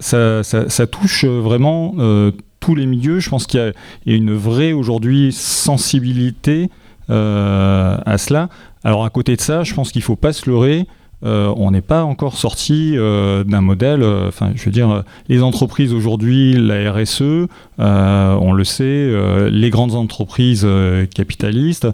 [0.00, 3.20] ça, touche vraiment euh, tous les milieux.
[3.20, 3.72] Je pense qu'il y, a-
[4.04, 6.70] il y a une vraie aujourd'hui sensibilité
[7.10, 8.48] euh, à cela.
[8.84, 10.86] Alors à côté de ça, je pense qu'il ne faut pas se leurrer.
[11.26, 14.02] Euh, on n'est pas encore sorti euh, d'un modèle.
[14.02, 19.10] euh, Enfin, je veux dire, les entreprises aujourd'hui, la RSE, on le sait,
[19.50, 20.66] les grandes entreprises
[21.14, 21.88] capitalistes,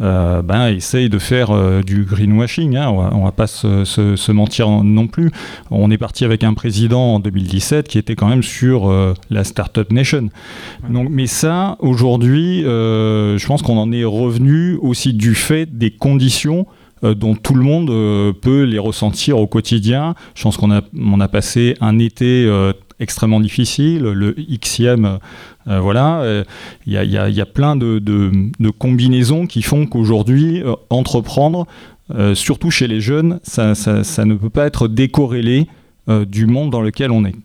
[0.00, 1.50] ben, essayent de faire
[1.84, 2.76] du greenwashing.
[2.76, 5.30] hein, on, va, on va pas se, se- se mentir non plus.
[5.70, 8.92] On est parti avec un président en 2017 qui était quand même sur
[9.30, 10.28] la Startup Nation.
[10.88, 16.66] Donc, mais ça, aujourd'hui, je pense qu'on en est revenu aussi du fait des conditions
[17.04, 20.14] euh, dont tout le monde euh, peut les ressentir au quotidien.
[20.34, 25.18] Je pense qu'on a, passé un été euh, extrêmement difficile, le Xème,
[25.66, 26.42] voilà.
[26.86, 31.66] Il y, a, plein de, combinaisons qui font qu'aujourd'hui, entreprendre,
[32.34, 33.74] surtout chez les jeunes, ça,
[34.24, 35.68] ne peut pas être décorrélé
[36.08, 37.36] du monde dans lequel on est.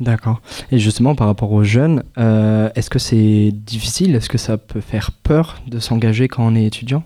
[0.00, 0.40] D'accord.
[0.72, 4.16] Et justement, par rapport aux jeunes, est-ce que c'est difficile?
[4.16, 7.04] Est-ce que ça peut faire peur de s'engager quand on est étudiant?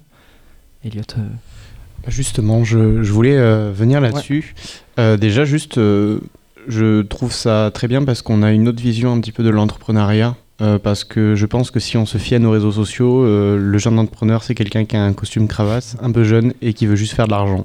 [2.06, 4.54] Justement, je, je voulais euh, venir là-dessus.
[4.98, 6.20] Euh, déjà, juste, euh,
[6.66, 9.50] je trouve ça très bien parce qu'on a une autre vision un petit peu de
[9.50, 10.36] l'entrepreneuriat.
[10.82, 13.96] parce que je pense que si on se fie à nos réseaux sociaux, le jeune
[13.96, 17.14] entrepreneur, c'est quelqu'un qui a un costume cravate, un peu jeune et qui veut juste
[17.14, 17.64] faire de l'argent.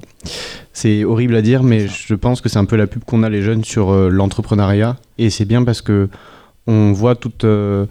[0.74, 3.30] C'est horrible à dire, mais je pense que c'est un peu la pub qu'on a
[3.30, 4.98] les jeunes sur l'entrepreneuriat.
[5.17, 6.08] Et c'est bien parce que
[6.67, 7.86] on voit tout, euh,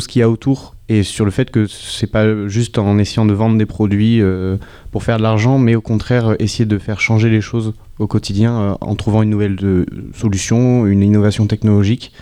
[0.00, 3.26] ce qu'il y a autour et sur le fait que c'est pas juste en essayant
[3.26, 4.56] de vendre des produits euh,
[4.90, 8.06] pour faire de l'argent, mais au contraire euh, essayer de faire changer les choses au
[8.06, 9.84] quotidien euh, en trouvant une nouvelle de-
[10.14, 12.12] solution, une innovation technologique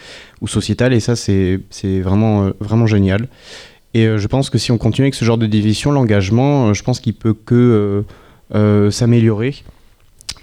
[0.40, 0.92] ou sociétale.
[0.92, 1.60] Et ça, c'est
[2.00, 3.28] vraiment, vraiment génial.
[3.94, 7.00] Et je pense que si on continue avec ce genre de division, l'engagement, je pense
[7.00, 8.04] qu'il peut que
[8.90, 9.54] s'améliorer.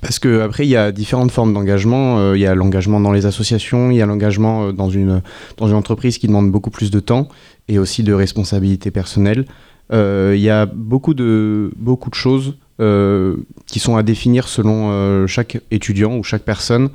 [0.04, 2.20] Parce que après, il y a différentes formes d'engagement.
[2.20, 5.22] Euh, il y a l'engagement dans les associations, il y a l'engagement euh, dans une,
[5.58, 7.30] dans une entreprise qui demande beaucoup plus de temps
[7.70, 9.46] et aussi de responsabilité personnelle.
[9.94, 12.58] Euh, Il y a beaucoup de, beaucoup de choses
[13.68, 16.89] qui sont à définir selon chaque étudiant ou chaque personne,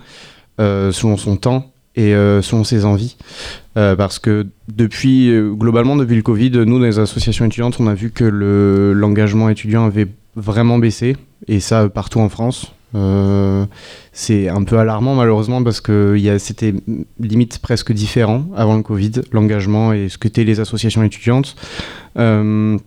[0.59, 3.17] selon son temps et selon ses envies.
[3.75, 8.11] Parce que depuis, globalement, depuis le Covid, nous, dans les associations étudiantes, on a vu
[8.11, 11.17] que le- l'engagement étudiant avait vraiment baissé,
[11.47, 12.73] et ça partout en France.
[12.95, 13.67] Euh,
[14.13, 16.75] c'est un peu alarmant malheureusement parce que c'était
[17.21, 21.55] limite presque différent avant le Covid, l'engagement et ce que étaient les associations étudiantes.
[22.19, 22.79] Euh,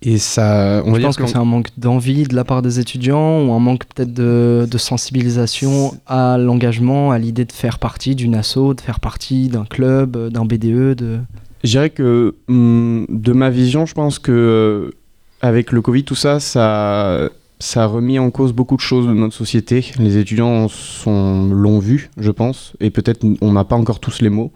[0.00, 3.44] et ça, on Je pense que c'est un manque d'envie de la part des étudiants
[3.44, 8.36] ou un manque peut-être de, de sensibilisation à l'engagement, à l'idée de faire partie d'une
[8.36, 10.94] asso, de faire partie d'un club, d'un BDE.
[10.94, 11.18] De...
[11.64, 14.94] Je dirais que hum, de ma vision, je pense que euh,
[15.40, 17.28] avec le Covid, tout ça, ça,
[17.60, 19.84] ça a remis en cause beaucoup de choses de notre société.
[19.98, 20.68] Les étudiants
[21.06, 24.52] l'ont vu, je pense, et peut-être on n'a pas encore tous les mots.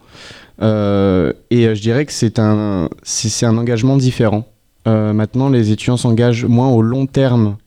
[0.61, 2.87] Euh, et euh, je dirais que c'est un,
[3.43, 4.47] engagement différent.
[4.87, 7.57] Euh, maintenant, les étudiants s'engagent moins au long terme,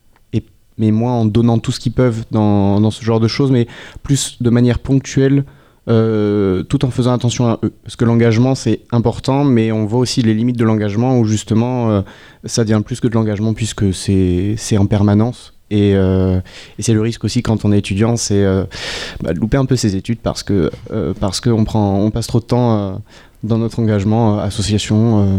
[0.78, 3.66] mais moins en donnant tout ce qu'ils peuvent dans ce genre de choses, mais
[4.02, 5.44] plus de manière ponctuelle,
[5.88, 7.72] euh, tout en faisant attention à eux.
[7.84, 11.90] Parce que l'engagement, c'est important, mais on voit aussi les limites de l'engagement où justement,
[11.90, 12.02] euh,
[12.44, 15.52] ça devient plus que de l'engagement puisque c'est c'est en permanence.
[15.70, 16.38] Et, euh,
[16.78, 18.64] et c'est le risque aussi quand on est étudiant, c'est euh,
[19.20, 22.28] bah, de louper un peu ses études parce que euh, parce qu'on prend, on passe
[22.28, 22.96] trop de temps euh,
[23.42, 25.38] dans notre engagement, euh, association, euh,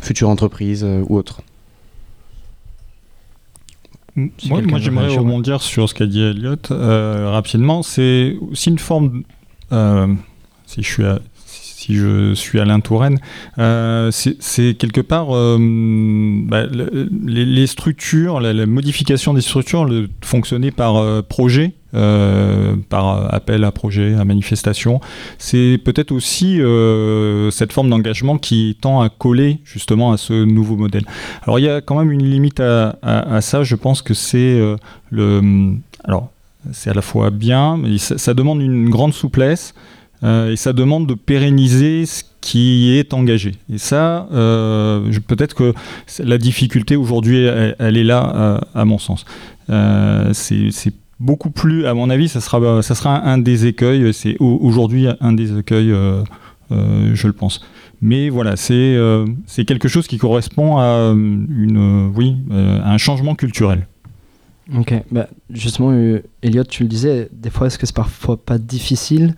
[0.00, 1.42] future entreprise euh, ou autre.
[4.38, 7.82] Si Moi, moi j'aimerais rebondir sur ce qu'a dit Elliot euh, rapidement.
[7.82, 9.22] C'est aussi une forme,
[9.70, 13.18] si je suis à, si je suis Alain Touraine,
[13.58, 20.70] euh, c'est quelque part euh, bah, le- les, structures, la, modification des structures, le fonctionner
[20.70, 25.00] par euh, projet, euh, par appel à projet, à manifestation.
[25.38, 30.76] C'est peut-être aussi euh, cette forme d'engagement qui tend à coller justement à ce nouveau
[30.76, 31.04] modèle.
[31.44, 34.36] Alors il y a quand même une limite à, à- ça, je pense que c'est
[34.60, 34.76] euh,
[35.10, 35.74] le...
[36.04, 36.30] Alors
[36.72, 39.74] c'est à la fois bien, mais ça, demande une grande souplesse
[40.22, 43.54] euh, et ça demande de pérenniser ce qui est engagé.
[43.72, 45.74] Et ça, euh, peut-être que
[46.18, 47.44] la difficulté aujourd'hui,
[47.78, 49.24] elle, est là, euh, à mon sens.
[50.32, 54.58] C'est beaucoup plus, à mon avis, ça sera, ça sera un, des écueils, c'est au-
[54.62, 55.94] aujourd'hui un des écueils,
[56.70, 57.60] je le pense.
[58.00, 63.86] Mais voilà, c'est quelque chose qui correspond à une, oui, à un changement culturel.
[64.76, 68.58] Ok, bah, justement, euh, Elliot, tu le disais, des fois, est-ce que c'est parfois pas
[68.58, 69.34] difficile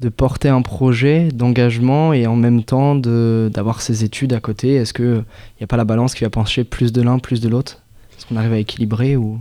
[0.00, 4.74] de porter un projet d'engagement et en même temps de- d'avoir ses études à côté?
[4.76, 5.24] Est-ce qu'il
[5.60, 7.82] n'y a pas la balance qui va pencher plus de l'un, plus de l'autre?
[8.16, 9.38] Est-ce qu'on arrive à équilibrer ou...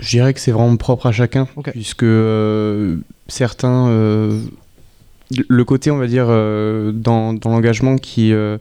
[0.00, 4.40] Je dirais que c'est vraiment propre à chacun, puisque euh, certains, euh,
[5.48, 8.58] le côté, on va dire, euh, dans, dans l'engagement qui, euh,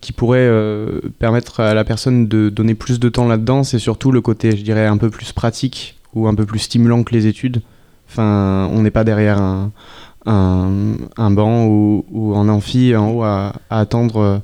[0.00, 4.10] qui pourrait euh, permettre à la personne de donner plus de temps là-dedans, c'est surtout
[4.10, 7.26] le côté, je dirais, un peu plus pratique ou un peu plus stimulant que les
[7.26, 7.62] études.
[8.08, 9.70] Enfin, on n'est pas derrière un,
[10.26, 10.70] un,
[11.16, 14.42] un banc ou, ou en amphi en haut à, à attendre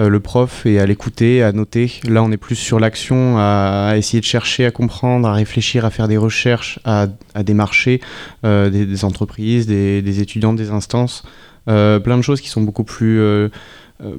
[0.00, 1.92] euh, le prof et à l'écouter, à noter.
[2.08, 5.90] Là, on est plus sur l'action, à, essayer de chercher, à comprendre, à réfléchir, à
[5.90, 8.00] faire des recherches, à, à démarcher
[8.44, 11.24] euh, des, entreprises, des, étudiants, des instances.
[11.68, 13.48] Euh, plein de choses qui sont beaucoup plus, euh,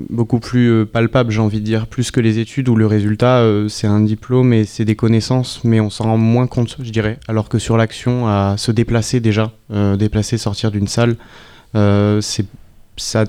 [0.10, 3.88] beaucoup plus palpables, j'ai envie de dire, plus que les études où le résultat, c'est
[3.88, 7.20] un diplôme et c'est des connaissances, mais on s'en rend moins compte, je dirais.
[7.30, 9.54] Alors que sur l'action, à se déplacer déjà,
[9.98, 11.16] déplacer, sortir d'une salle,
[11.74, 12.46] c'est
[13.00, 13.26] ça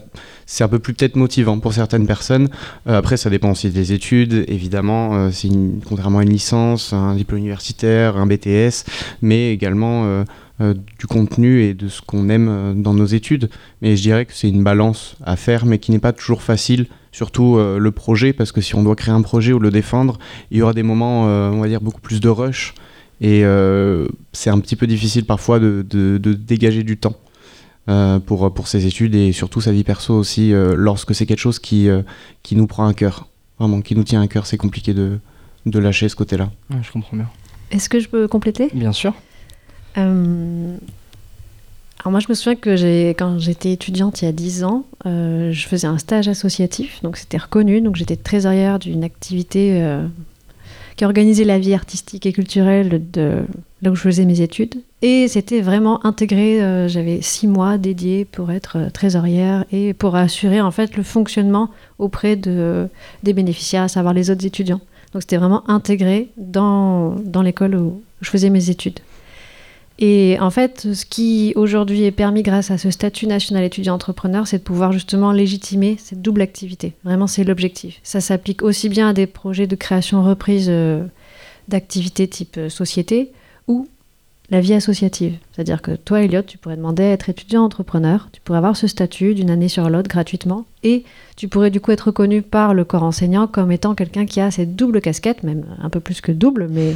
[0.51, 2.49] c'est un peu plus peut-être motivant pour certaines personnes.
[2.89, 5.15] Euh, après, ça dépend aussi des études, évidemment.
[5.15, 5.49] Euh, c'est
[5.89, 8.85] contrairement à une licence, un diplôme universitaire, un BTS,
[9.23, 10.25] mais également
[10.61, 13.49] euh, du contenu et de ce qu'on aime dans nos études.
[13.81, 16.87] Mais je dirais que c'est une balance à faire, mais qui n'est pas toujours facile.
[17.13, 20.19] Surtout le projet, parce que si on doit créer un projet ou le défendre,
[20.53, 22.75] il y aura des moments, on va dire, beaucoup plus de rush.
[23.21, 23.43] Et
[24.33, 25.83] c'est un petit peu difficile parfois de,
[26.19, 27.17] dégager du temps
[27.87, 31.59] pour, pour ses études et surtout sa vie perso aussi, euh, lorsque c'est quelque chose
[31.59, 32.03] qui, euh,
[32.43, 33.27] qui nous prend à cœur.
[33.59, 35.19] Vraiment, qui nous tient à cœur, c'est compliqué de,
[35.67, 36.51] de lâcher ce côté-là.
[36.71, 37.29] Ouais, je comprends bien.
[37.71, 38.69] Est-ce que je peux compléter?
[38.75, 39.13] Bien sûr.
[39.99, 40.77] Euh,
[42.01, 44.85] Alors moi, je me souviens que j'ai, quand j'étais étudiante il y a 10 ans,
[45.07, 50.07] euh, je faisais un stage associatif, donc c'était reconnu, donc j'étais trésorière d'une activité euh,
[50.97, 53.43] qui organisait la vie artistique et culturelle de
[53.83, 54.77] là où je faisais mes études.
[55.03, 60.15] Et c'était vraiment intégré, euh, j'avais six mois dédiés pour être euh, trésorière et pour
[60.15, 62.87] assurer en fait le fonctionnement auprès de,
[63.23, 64.81] des bénéficiaires, à savoir les autres étudiants.
[65.13, 69.01] Donc c'était vraiment intégré dans, dans l'école où je faisais mes études.
[69.99, 74.47] Et en fait, ce qui aujourd'hui est permis grâce à ce statut national étudiant entrepreneur,
[74.47, 76.95] c'est de pouvoir justement légitimer cette double activité.
[77.05, 78.01] Vraiment, c'est l'objectif.
[78.03, 81.05] Ça s'applique aussi bien à des projets de création reprise euh,
[81.69, 83.33] d'activités type société
[83.67, 83.89] ou
[84.51, 85.37] la vie associative.
[85.53, 88.87] C'est-à-dire que toi, Elliot, tu pourrais demander à être étudiant entrepreneur, tu pourrais avoir ce
[88.87, 91.05] statut d'une année sur l'autre gratuitement, et
[91.37, 94.51] tu pourrais du coup être reconnu par le corps enseignant comme étant quelqu'un qui a
[94.51, 96.95] cette double casquette, même un peu plus que double, mais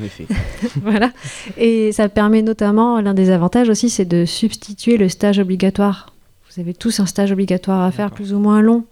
[0.00, 0.26] En effet.
[0.82, 1.12] voilà.
[1.56, 6.12] Et ça permet notamment, l'un des avantages aussi, c'est de substituer le stage obligatoire.
[6.50, 8.84] Vous avez tous un stage obligatoire à faire, plus ou moins long.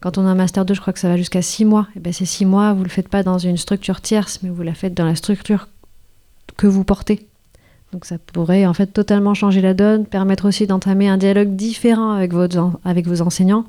[0.00, 1.88] Quand on a un master 2, je crois que ça va jusqu'à 6 mois.
[1.96, 4.50] Et ben ces 6 mois, vous ne le faites pas dans une structure tierce, mais
[4.50, 5.66] vous la faites dans la structure
[6.58, 7.26] que vous portez.
[7.92, 12.10] Donc ça pourrait en fait totalement changer la donne, permettre aussi d'entamer un dialogue différent
[12.10, 13.64] avec, votre avec vos enseignants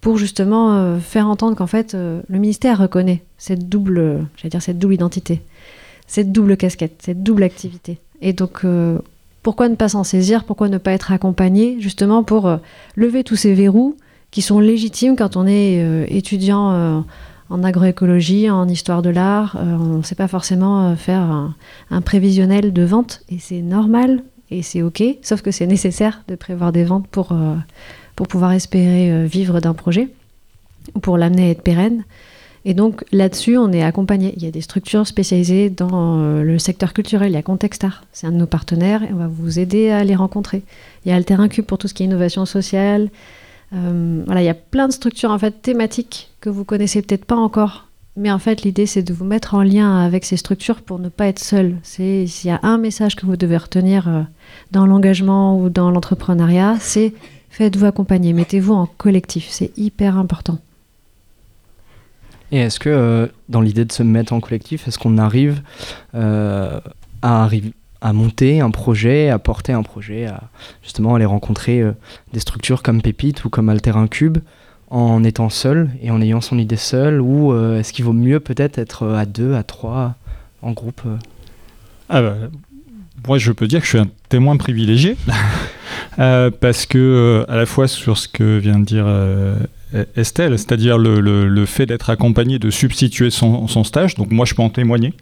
[0.00, 4.78] pour justement euh, faire entendre qu'en fait euh, le ministère reconnaît cette double, dire cette
[4.78, 5.42] double identité,
[6.06, 7.98] cette double casquette, cette double activité.
[8.22, 8.98] Et donc euh,
[9.42, 12.58] pourquoi ne pas s'en saisir, pourquoi ne pas être accompagné justement pour
[12.94, 13.96] lever tous ces verrous
[14.30, 17.04] qui sont légitimes quand on est étudiant
[17.50, 21.52] en agroécologie, en histoire de l'art, euh, on ne sait pas forcément euh, faire
[21.90, 26.36] un, prévisionnel de vente et c'est normal et c'est ok, sauf que c'est nécessaire de
[26.36, 27.56] prévoir des ventes pour, euh,
[28.14, 30.08] pour pouvoir espérer vivre d'un projet
[30.94, 32.04] ou pour l'amener à être pérenne.
[32.64, 34.34] Et donc là-dessus, on est accompagné.
[34.36, 37.30] Il y a des structures spécialisées dans le secteur culturel.
[37.30, 40.04] Il y a Contextar, c'est un de nos partenaires et on va vous aider à
[40.04, 40.62] les rencontrer.
[41.04, 43.08] Il y a Alter Cube pour tout ce qui est innovation sociale.
[43.72, 47.24] Euh, voilà, il y a plein de structures en fait thématiques que vous connaissez peut-être
[47.24, 47.86] pas encore.
[48.16, 51.08] Mais en fait, l'idée, c'est de vous mettre en lien avec ces structures pour ne
[51.08, 51.76] pas être seul.
[51.84, 54.22] C'est s'il y a un message que vous devez retenir euh,
[54.72, 57.14] dans l'engagement ou dans l'entrepreneuriat, c'est
[57.50, 59.46] faites-vous accompagner, mettez-vous en collectif.
[59.50, 60.58] C'est hyper important.
[62.52, 65.62] Et est-ce que euh, dans l'idée de se mettre en collectif, est-ce qu'on arrive
[66.12, 66.80] à,
[67.22, 70.42] arri- à monter un projet, à porter un projet, à
[70.82, 71.92] justement aller rencontrer euh,
[72.32, 74.38] des structures comme Pépite ou comme Alter Cube
[74.88, 78.40] en étant seul et en ayant son idée seule ou euh, est-ce qu'il vaut mieux
[78.40, 80.14] peut-être être à deux, à trois,
[80.62, 81.16] en groupe euh?
[82.08, 82.34] Ah bah,
[83.28, 85.16] moi, je peux dire que je suis un témoin privilégié
[86.18, 89.56] Euh, parce que euh, à la fois sur ce que vient de dire euh,
[90.16, 94.14] Estelle, c'est-à-dire le, fait d'être accompagné, de substituer son, stage.
[94.14, 95.14] Donc moi, je peux en témoigner.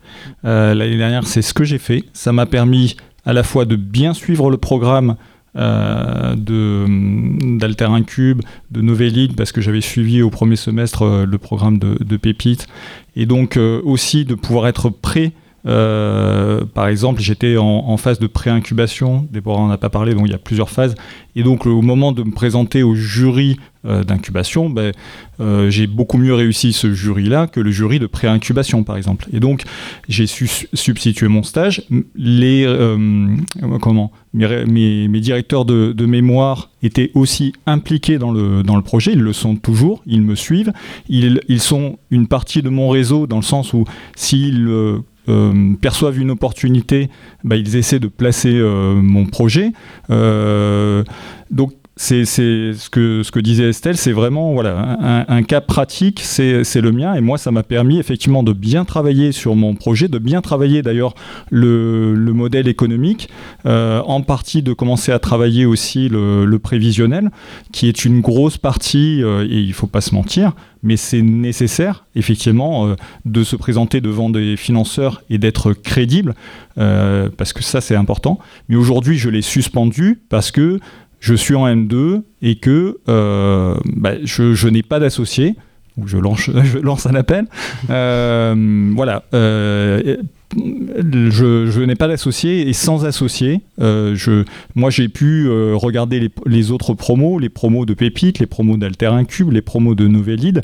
[0.45, 2.05] Euh, L'année dernière, c'est ce que j'ai fait.
[2.13, 5.17] Ça m'a permis à la fois de bien suivre le programme.
[5.57, 11.39] euh, de d'Alter Cube, de Novelide, parce que j'avais suivi au premier semestre euh, le
[11.39, 12.67] programme de, de Pépite,
[13.17, 15.33] et donc euh, aussi de pouvoir être prêt
[15.69, 19.27] euh, par exemple, j'étais en, phase de pré-incubation.
[19.31, 20.95] Déborah en a pas parlé, donc il y a plusieurs phases.
[21.37, 24.93] Et donc, au moment de me présenter au jury euh, d'incubation, ben,
[25.41, 29.27] euh, j'ai beaucoup mieux réussi ce jury-là que le jury de pré-incubation, par exemple.
[29.33, 29.63] Et donc,
[30.09, 31.83] j'ai su su- substituer mon stage.
[32.17, 32.67] Les,
[33.81, 39.13] comment mes, directeurs de, mémoire étaient aussi impliqués dans le, dans le projet.
[39.13, 40.03] Ils le sont toujours.
[40.07, 40.73] Ils me suivent.
[41.09, 43.85] Ils sont une partie de mon réseau dans le sens où
[44.17, 44.67] s'ils
[45.29, 47.09] euh, perçoivent une opportunité,
[47.45, 49.73] bah, ils essaient de placer euh, mon projet.
[50.11, 51.05] Euh,
[51.51, 56.93] donc c'est ce que, disait Estelle, c'est vraiment voilà, un, un cas pratique, c'est le
[56.93, 60.41] mien, et moi ça m'a permis effectivement de bien travailler sur mon projet, de bien
[60.41, 61.15] travailler d'ailleurs
[61.51, 63.29] le, le modèle économique,
[63.67, 67.31] euh, en partie de commencer à travailler aussi le, prévisionnel,
[67.73, 70.53] qui est une grosse partie, euh, et il faut pas se mentir,
[70.85, 72.95] mais c'est nécessaire effectivement euh,
[73.25, 76.35] de se présenter devant des financeurs et d'être crédible,
[76.77, 78.39] parce que ça c'est important.
[78.69, 80.79] Mais aujourd'hui je l'ai suspendu parce que
[81.21, 85.55] je suis en M2 et que euh, bah, je, n'ai pas d'associé.
[85.97, 87.47] Donc je lance, un appel.
[87.91, 89.25] Euh, voilà.
[89.35, 90.17] Euh,
[90.57, 93.61] je, n'ai pas d'associé et sans associé,
[94.75, 99.11] moi j'ai pu regarder les, les autres promos, les promos de Pépite, les promos d'Alter
[99.29, 100.63] Cube, les promos de Novelide,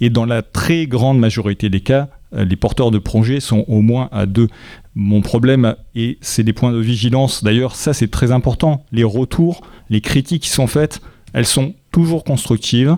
[0.00, 4.08] et dans la très grande majorité des cas, les porteurs de projets sont au moins
[4.12, 4.48] à deux.
[4.96, 9.62] Mon problème, et c'est des points de vigilance, d'ailleurs ça c'est très important, les retours,
[9.90, 11.00] les critiques qui sont faites,
[11.32, 12.96] elles sont toujours constructives.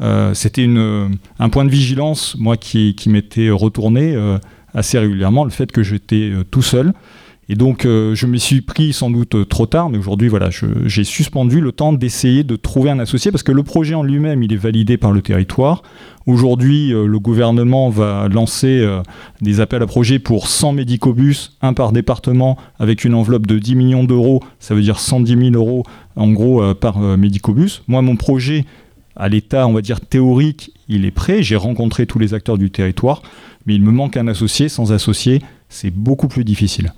[0.00, 4.38] Euh, C'était une- un point de vigilance, moi, qui, m'était retourné euh,
[4.74, 6.92] assez régulièrement, le fait que j'étais euh, tout seul.
[7.48, 10.50] Et donc, euh, je me suis pris sans doute euh, trop tard, mais aujourd'hui, voilà,
[10.86, 14.42] j'ai suspendu le temps d'essayer de trouver un associé, parce que le projet en lui-même,
[14.42, 15.82] il est validé par le territoire.
[16.26, 18.84] Aujourd'hui, euh, le gouvernement va lancer
[19.40, 23.76] des appels à projets pour 100 médicobus, un par département, avec une enveloppe de 10
[23.76, 24.42] millions d'euros.
[24.58, 25.84] Ça veut dire 110 000 euros,
[26.16, 27.82] en gros, par médicobus.
[27.86, 28.64] Moi, mon projet,
[29.14, 31.44] à l'état, on va dire, théorique, il est prêt.
[31.44, 33.22] J'ai rencontré tous les acteurs du territoire,
[33.66, 34.68] mais il me manque un associé.
[34.68, 36.92] Sans associé, c'est beaucoup plus difficile.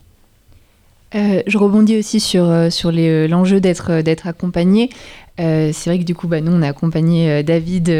[1.14, 4.90] Euh, je rebondis aussi sur, euh, sur euh, l'enjeu d'être, d'être accompagné.
[5.38, 7.94] C'est vrai que du coup, bah, nous, on a accompagné David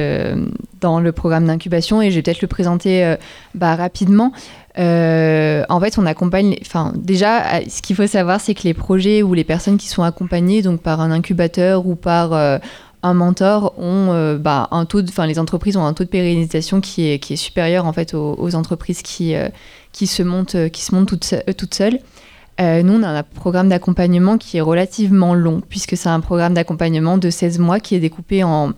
[0.81, 3.15] dans le programme d'incubation et je vais peut-être le présenter
[3.55, 4.33] bah, rapidement.
[4.77, 6.57] En fait, on accompagne.
[6.63, 10.03] Enfin, déjà, ce qu'il faut savoir, c'est que les projets ou les personnes qui sont
[10.03, 15.03] accompagnées, donc par un incubateur ou par un mentor, ont bah, un taux.
[15.03, 18.15] Enfin, les entreprises ont un taux de pérennisation qui est, qui est supérieur en fait
[18.15, 19.37] aux, entreprises qui,
[19.93, 22.01] qui se montent, qui se montent toutes, toutes seules.
[22.61, 26.55] Euh, nous, on a un programme d'accompagnement qui est relativement long, puisque c'est un programme
[26.55, 28.75] d'accompagnement de 16 mois qui est découpé en,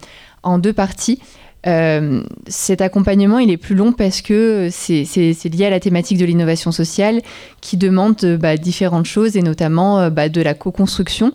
[0.58, 1.20] deux parties.
[1.66, 5.04] Euh, cet accompagnement, il est plus long parce que c'est
[5.44, 7.20] lié à la thématique de l'innovation sociale
[7.60, 11.32] qui demande euh, bah, différentes choses et notamment bah, de la co-construction,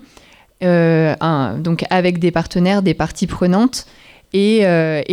[0.62, 3.86] donc avec des partenaires, des parties prenantes
[4.34, 4.66] et,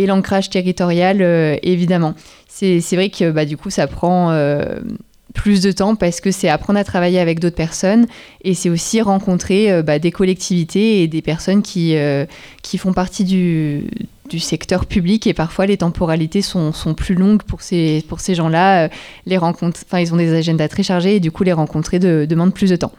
[0.05, 1.21] l'ancrage territorial,
[1.63, 2.13] évidemment.
[2.47, 4.31] C'est vrai que bah, du coup, ça prend
[5.33, 8.05] plus de temps parce que c'est apprendre à travailler avec d'autres personnes
[8.43, 12.25] et c'est aussi rencontrer euh, bah, des collectivités et des personnes qui, euh,
[12.61, 13.83] qui font partie du,
[14.29, 18.35] du secteur public et parfois les temporalités sont, sont plus longues pour ces, pour ces
[18.35, 18.85] gens-là.
[18.85, 18.89] Euh,
[19.25, 22.53] les rencontres, ils ont des agendas très chargés et du coup, les rencontrer de- demande
[22.53, 22.93] plus de temps.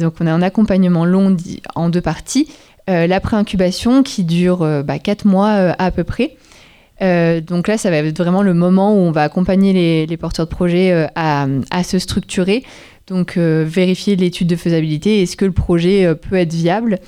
[0.00, 1.36] Donc, on a un accompagnement long
[1.76, 2.48] en deux parties.
[2.88, 6.36] La pré-incubation qui dure bah, quatre mois à peu près.
[7.02, 10.46] Euh, donc là, ça va être vraiment le moment où on va accompagner les, porteurs
[10.46, 12.64] de projets euh, à, se structurer.
[13.06, 16.98] Donc euh, vérifier l'étude de faisabilité, est-ce que le projet euh, peut être viable?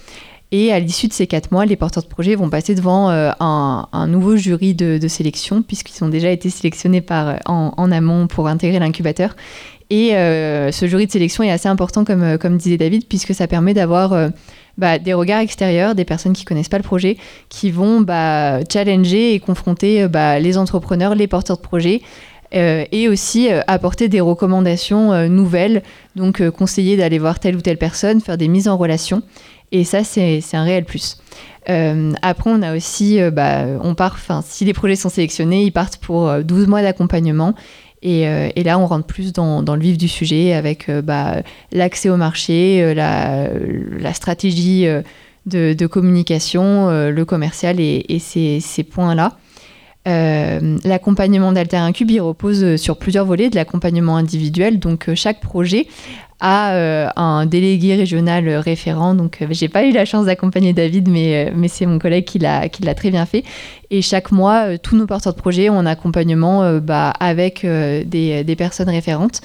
[0.51, 3.89] Et à l'issue de ces quatre mois, les porteurs de projets vont passer devant un,
[3.93, 8.78] un nouveau jury de, sélection, puisqu'ils ont déjà été sélectionnés par, en, amont pour intégrer
[8.78, 9.36] l'incubateur.
[9.91, 14.30] Et ce jury de sélection est assez important, comme, disait David, puisque ça permet d'avoir
[14.78, 17.18] bah, des regards extérieurs, des personnes qui connaissent pas le projet,
[17.48, 22.00] qui vont bah, challenger et confronter euh, bah, les entrepreneurs, les porteurs de projets,
[22.54, 25.82] euh, et aussi euh, apporter des recommandations nouvelles,
[26.16, 29.22] donc conseiller d'aller voir telle ou telle personne, faire des mises en relation.
[29.72, 31.18] Et ça, c'est un réel plus.
[31.66, 33.20] Après, on a aussi,
[33.82, 37.54] on part, si les projets sont sélectionnés, ils partent pour euh, 12 mois d'accompagnement.
[38.03, 41.42] Et, euh, et là, on rentre plus dans, le vif du sujet avec euh, bah,
[41.72, 44.86] l'accès au marché, euh, la, stratégie
[45.46, 49.36] de, communication, le commercial et, ces, points-là.
[50.07, 54.78] L'accompagnement d'Alter Incube, repose sur plusieurs volets de l'accompagnement individuel.
[54.78, 55.86] Donc, chaque projet
[56.41, 59.14] a euh, un délégué régional référent.
[59.14, 62.39] Donc, euh, j'ai pas eu la chance d'accompagner David, mais, euh, c'est mon collègue qui
[62.39, 63.45] l'a très bien fait.
[63.91, 68.89] Et chaque mois, tous nos porteurs de projet ont un accompagnement bah, avec des, personnes
[68.89, 69.41] référentes.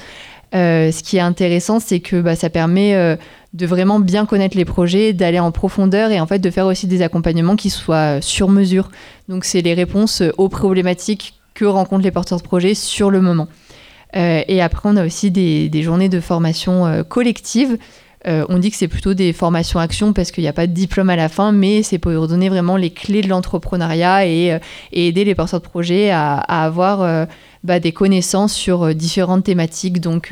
[0.54, 3.18] Ce qui est intéressant, c'est que bah, ça permet
[3.54, 6.88] de vraiment bien connaître les projets, d'aller en profondeur et en fait de faire aussi
[6.88, 8.90] des accompagnements qui soient sur mesure.
[9.30, 13.48] Donc c'est les réponses aux problématiques que rencontrent les porteurs de projets sur le moment.
[14.16, 17.78] Euh, et après, on a aussi des, journées de formation euh, collective.
[18.26, 20.72] Euh, on dit que c'est plutôt des formations actions parce qu'il n'y a pas de
[20.72, 24.58] diplôme à la fin, mais c'est pour donner vraiment les clés de l'entrepreneuriat et,
[24.94, 27.28] aider les porteurs de projets à, avoir
[27.66, 30.00] bah, des connaissances sur différentes thématiques.
[30.00, 30.30] Donc,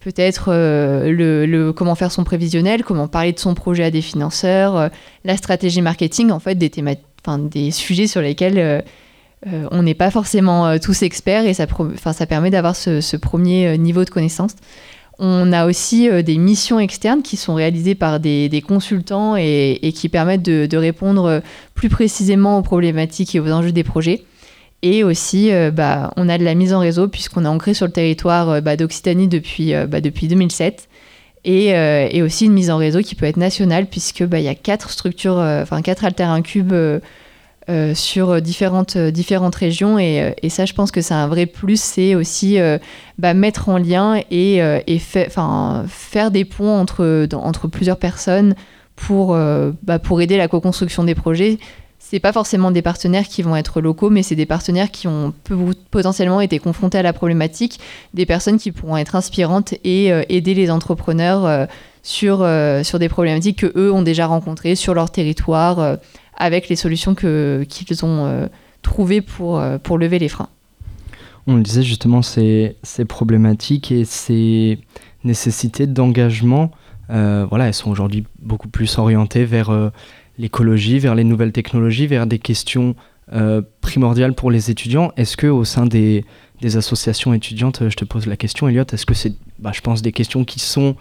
[0.00, 4.90] peut-être le, comment faire son prévisionnel, comment parler de son projet à des financeurs,
[5.24, 8.84] la stratégie marketing, en fait, des sujets sur lesquels
[9.46, 11.66] euh, on n'est pas forcément euh, tous experts et ça,
[12.26, 14.52] permet d'avoir ce, premier euh, niveau de connaissance.
[15.18, 20.42] On a aussi des missions externes qui sont réalisées par des, consultants et, qui permettent
[20.42, 21.40] de, répondre
[21.74, 24.24] plus précisément aux problématiques et aux enjeux des projets.
[24.82, 27.92] Et aussi, bah, on a de la mise en réseau puisqu'on est ancré sur le
[27.92, 30.86] territoire bah, d'Occitanie depuis, bah, depuis 2007.
[31.46, 34.54] Et, et aussi une mise en réseau qui peut être nationale puisque bah, y a
[34.54, 36.74] quatre structures, enfin quatre alter incubes
[37.68, 39.98] euh, euh, sur différentes, euh, différentes régions.
[39.98, 42.78] Et, euh, et ça, je pense que c'est un vrai plus, c'est aussi euh,
[43.18, 45.32] bah, mettre en lien et, euh, et fait-
[45.86, 48.54] faire des ponts entre, entre plusieurs personnes
[48.94, 51.58] pour, euh, bah, pour aider la co-construction des projets.
[51.98, 55.32] C'est pas forcément des partenaires qui vont être locaux, mais c'est des partenaires qui ont
[55.90, 57.80] potentiellement été confrontés à la problématique,
[58.14, 61.66] des personnes qui pourront être inspirantes et euh, aider les entrepreneurs euh,
[62.04, 65.96] sur, euh, sur des problématiques que eux ont déjà rencontrées sur leur territoire, euh,
[66.36, 68.46] avec les solutions qu'ils ont euh,
[68.82, 70.48] trouvées pour, euh, pour lever les freins.
[71.46, 74.78] On le disait justement, ces, ces problématiques et ces
[75.24, 76.70] nécessités d'engagement,
[77.10, 79.70] euh, voilà, elles sont aujourd'hui beaucoup plus orientées vers
[80.38, 82.96] l'écologie, vers les nouvelles technologies, vers des questions
[83.80, 85.12] primordiales pour les étudiants.
[85.16, 86.24] Est-ce que au sein des,
[86.60, 90.02] des associations étudiantes, je te pose la question, Elliot, est-ce que c'est, bah, je pense,
[90.02, 90.96] des questions qui sont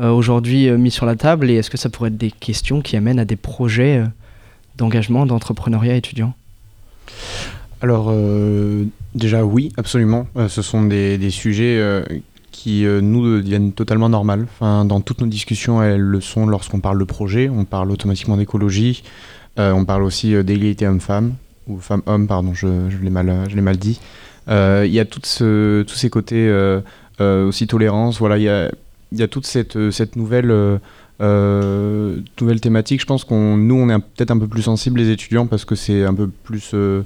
[0.00, 3.18] aujourd'hui mises sur la table et est-ce que ça pourrait être des questions qui amènent
[3.18, 4.04] à des projets
[4.78, 6.34] d'engagement, d'entrepreneuriat étudiant
[7.82, 10.26] Alors, euh, déjà, oui, absolument.
[10.36, 12.02] Euh, ce sont des, des sujets euh,
[12.50, 14.46] qui nous deviennent totalement normales.
[14.54, 17.48] Enfin, dans toutes nos discussions, elles le sont lorsqu'on parle de projet.
[17.48, 19.04] On parle automatiquement d'écologie.
[19.56, 21.34] On parle aussi d'égalité homme-femme
[21.68, 24.00] ou femme-homme, pardon, je, je l'ai mal, mal dit.
[24.48, 26.50] Il y a tout ce- tous ces côtés
[27.20, 28.18] aussi tolérance.
[28.18, 28.70] Voilà, il y a,
[29.12, 30.80] y a toute cette, cette nouvelle.
[31.20, 35.10] Euh, nouvelle thématique, je pense qu'on nous on est peut-être un peu plus sensibles les
[35.10, 37.02] étudiants parce que c'est un peu plus euh,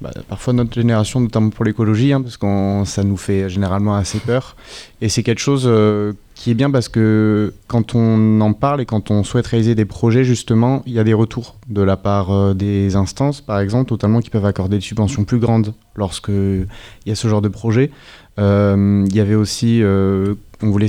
[0.00, 4.20] bah, parfois notre génération, notamment pour l'écologie, hein, parce que ça nous fait généralement assez
[4.20, 4.54] peur.
[5.00, 8.86] Et c'est quelque chose euh, qui est bien parce que quand on en parle et
[8.86, 12.54] quand on souhaite réaliser des projets, justement, il y a des retours de la part
[12.54, 16.68] des instances, par exemple, totalement qui peuvent accorder des subventions plus grandes lorsque il
[17.06, 17.90] y a ce genre de projet.
[18.38, 20.86] Il y avait aussi, on voulait,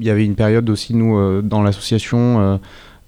[0.00, 2.40] y avait une période aussi nous euh, dans l'association.
[2.40, 2.56] euh,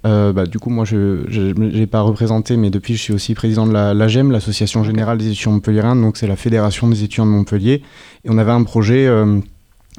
[0.07, 3.67] euh, bah, du coup, moi, je n'ai pas représenté, mais depuis, je suis aussi président
[3.67, 7.33] de la- l'AGEM, l'Association Générale des étudiants montpelliérains, donc c'est la Fédération des étudiants de
[7.33, 7.83] Montpellier.
[8.25, 9.41] Et on avait un projet euh,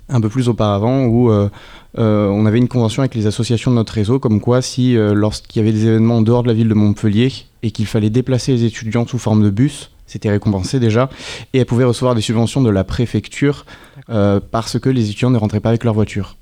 [0.08, 1.50] un peu plus auparavant où euh,
[1.98, 5.66] on avait une convention avec les associations de notre réseau, comme quoi si lorsqu'il y
[5.68, 7.34] avait des événements en dehors de la ville de Montpellier
[7.64, 11.10] et qu'il fallait déplacer les étudiants sous forme de bus, c'était récompensé déjà,
[11.54, 13.66] et elles pouvaient recevoir des subventions de la préfecture
[14.10, 16.38] euh, parce que les étudiants ne rentraient pas avec leur voiture.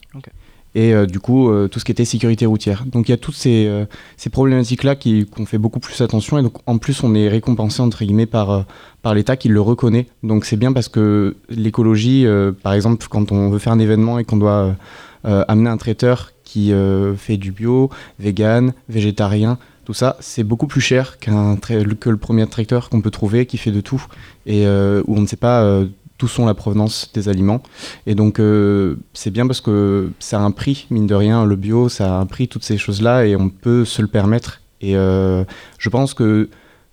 [0.78, 2.84] Et euh, du coup, euh, tout ce qui était sécurité routière.
[2.86, 3.86] Donc il y a toutes ces,
[4.18, 8.04] ces problématiques-là qu'on fait beaucoup plus attention, et donc en plus on est récompensé entre
[8.04, 8.66] guillemets par,
[9.02, 10.08] par l'État qui le reconnaît.
[10.24, 12.26] Donc c'est bien parce que l'écologie,
[12.62, 14.76] par exemple, quand on veut faire un événement et qu'on doit
[15.24, 16.74] amener un traiteur qui
[17.18, 17.90] fait du bio,
[18.20, 23.12] vegan, végétarien, tout ça, c'est beaucoup plus cher qu'un que le premier traiteur qu'on peut
[23.12, 24.04] trouver qui fait de tout
[24.48, 25.86] et euh, où on ne sait pas euh,
[26.18, 27.62] d'où sont la provenance des aliments.
[28.08, 31.56] Et donc euh, c'est bien parce que ça a un prix, mine de rien, le
[31.56, 34.62] bio, ça a un prix, toutes ces choses-là, et on peut se le permettre.
[34.82, 35.44] Et euh,
[35.78, 36.50] je pense que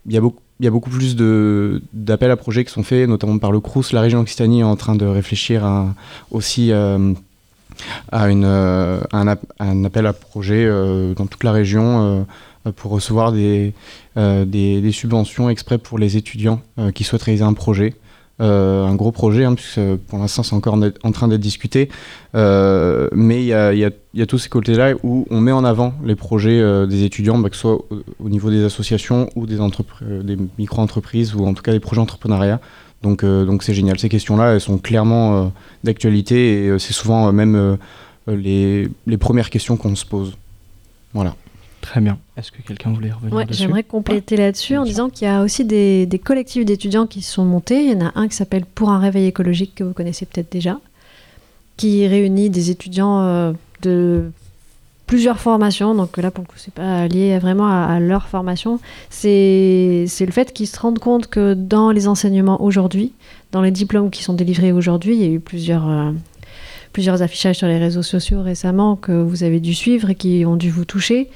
[0.06, 3.08] il y a beaucoup il y a beaucoup plus d'appels à projets qui sont faits,
[3.08, 3.92] notamment par le CRUS.
[3.92, 5.68] La région Occitanie est en train de réfléchir
[6.30, 7.14] aussi euh,
[8.12, 10.68] à, une, un, app- un appel à projet
[11.16, 12.24] dans toute la région
[12.76, 13.72] pour recevoir des,
[14.14, 16.60] des, des subventions exprès pour les étudiants
[16.94, 17.96] qui souhaitent réaliser un projet.
[18.42, 21.88] Euh, un gros projet, hein, puisque pour l'instant c'est encore en train d'être discuté.
[22.34, 26.60] Euh, mais il y a, tous ces côtés-là où on met en avant les projets
[26.60, 30.22] euh, des étudiants, bah, que ce soit au, au niveau des associations ou des, entrepr-
[30.24, 32.60] des micro-entreprises, ou en tout cas des projets entrepreneuriat.
[33.02, 33.24] Donc
[33.62, 33.98] c'est génial.
[33.98, 37.76] Ces questions-là, elles sont clairement d'actualité et c'est souvent même
[38.28, 40.36] les, les premières questions qu'on se pose.
[41.12, 41.34] Voilà.
[41.82, 42.18] Très bien.
[42.38, 45.42] Est-ce que quelqu'un voulait revenir Ouais, dessus J'aimerais compléter là-dessus en disant qu'il y a
[45.42, 47.84] aussi des, des collectifs d'étudiants qui se sont montés.
[47.84, 50.50] Il y en a un qui s'appelle Pour un réveil écologique, que vous connaissez peut-être
[50.50, 50.78] déjà,
[51.76, 53.52] qui réunit des étudiants euh,
[53.82, 54.30] de
[55.06, 55.94] plusieurs formations.
[55.94, 58.78] Donc là, pour le coup, c'est pas lié vraiment à, à leur formation.
[59.10, 63.12] C'est c'est le fait qu'ils se rendent compte que dans les enseignements aujourd'hui,
[63.50, 65.88] dans les diplômes qui sont délivrés aujourd'hui, il y a eu plusieurs...
[65.88, 66.12] euh,
[66.92, 70.56] plusieurs affichages sur les réseaux sociaux récemment que vous avez dû suivre et qui ont
[70.56, 71.30] dû vous toucher.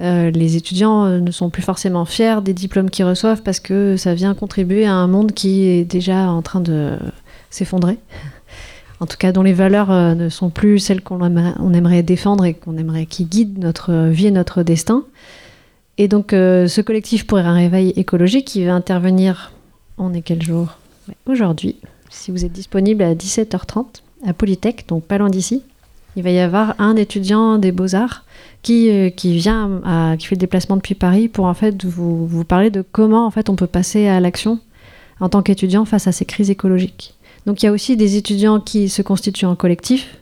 [0.00, 3.96] Euh, les étudiants euh, ne sont plus forcément fiers des diplômes qu'ils reçoivent parce que
[3.96, 6.96] ça vient contribuer à un monde qui est déjà en train de
[7.50, 7.98] s'effondrer.
[9.00, 12.02] En tout cas, dont les valeurs euh, ne sont plus celles qu'on aimerait, on aimerait
[12.02, 15.04] défendre et qu'on aimerait qui guident notre vie et notre destin.
[15.98, 19.52] Et donc, ce collectif pour un réveil écologique qui va intervenir,
[19.98, 20.78] on est quel jour?
[21.26, 21.76] Aujourd'hui,
[22.08, 25.62] si vous êtes disponible à 17h30 à Polytech, donc pas loin d'ici,
[26.16, 28.24] il va y avoir un étudiant des beaux-arts
[28.62, 32.26] qui, euh, qui vient, à- qui fait le déplacement depuis Paris pour en fait vous,
[32.26, 34.58] vous parler de comment en fait on peut passer à l'action
[35.20, 37.14] en tant qu'étudiant face à ces crises écologiques.
[37.46, 40.18] Donc il y a aussi des étudiants qui se constituent en collectif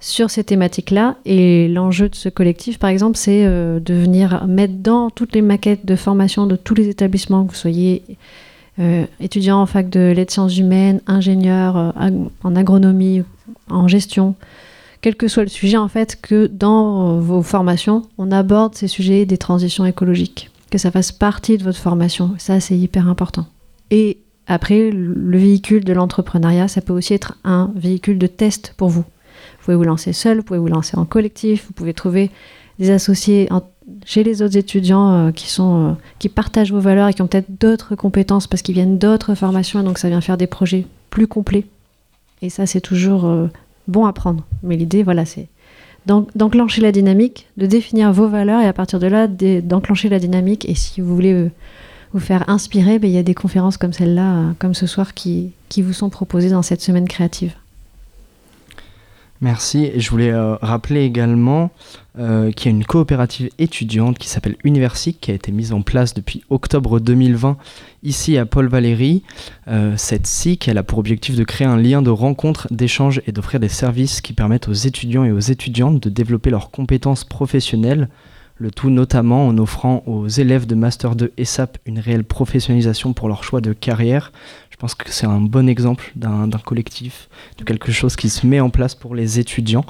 [0.00, 4.74] sur ces thématiques-là et l'enjeu de ce collectif par exemple c'est euh, de venir mettre
[4.74, 8.02] dans toutes les maquettes de formation de tous les établissements, que vous soyez
[8.78, 11.94] euh, étudiant en fac de lettres sciences humaines, ingénieur
[12.44, 13.22] en agronomie,
[13.70, 14.36] en gestion,
[15.00, 19.26] quel que soit le sujet, en fait, que dans vos formations, on aborde ces sujets
[19.26, 22.34] des transitions écologiques, que ça fasse partie de votre formation.
[22.38, 23.46] Ça, c'est hyper important.
[23.90, 28.74] Et après, le le véhicule de l'entrepreneuriat, ça peut aussi être un véhicule de test
[28.76, 29.02] pour vous.
[29.02, 32.30] Vous pouvez vous lancer seul, vous pouvez vous lancer en collectif, vous pouvez trouver
[32.78, 33.48] des associés
[34.04, 37.26] chez les autres étudiants euh, qui, sont, euh, qui partagent vos valeurs et qui ont
[37.26, 40.86] peut-être d'autres compétences parce qu'ils viennent d'autres formations, et donc ça vient faire des projets
[41.10, 41.66] plus complets.
[42.40, 43.48] Et ça, c'est toujours euh,
[43.88, 44.44] bon à prendre.
[44.62, 45.48] Mais l'idée, voilà, c'est
[46.06, 50.08] d'en- d'enclencher la dynamique, de définir vos valeurs et à partir de là, d'e- d'enclencher
[50.08, 50.68] la dynamique.
[50.68, 51.50] Et si vous voulez euh,
[52.12, 55.14] vous faire inspirer, ben, il y a des conférences comme celle-là, euh, comme ce soir,
[55.14, 57.52] qui vous sont proposées dans cette semaine créative.
[59.40, 59.92] Merci.
[59.96, 61.70] Je voulais euh, rappeler également
[62.18, 65.82] euh, qu'il y a une coopérative étudiante qui s'appelle Universic qui a été mise en
[65.82, 67.56] place depuis octobre 2020
[68.02, 69.22] ici à Paul Valéry.
[69.68, 73.60] Euh, cette SIC, a pour objectif de créer un lien de rencontre, d'échange et d'offrir
[73.60, 78.08] des services qui permettent aux étudiants et aux étudiantes de développer leurs compétences professionnelles.
[78.60, 83.28] Le tout notamment en offrant aux élèves de Master 2 ESAP une réelle professionnalisation pour
[83.28, 84.32] leur choix de carrière.
[84.78, 88.60] Je pense que c'est un bon exemple d'un collectif, de quelque chose qui se met
[88.60, 89.84] en place pour les étudiants.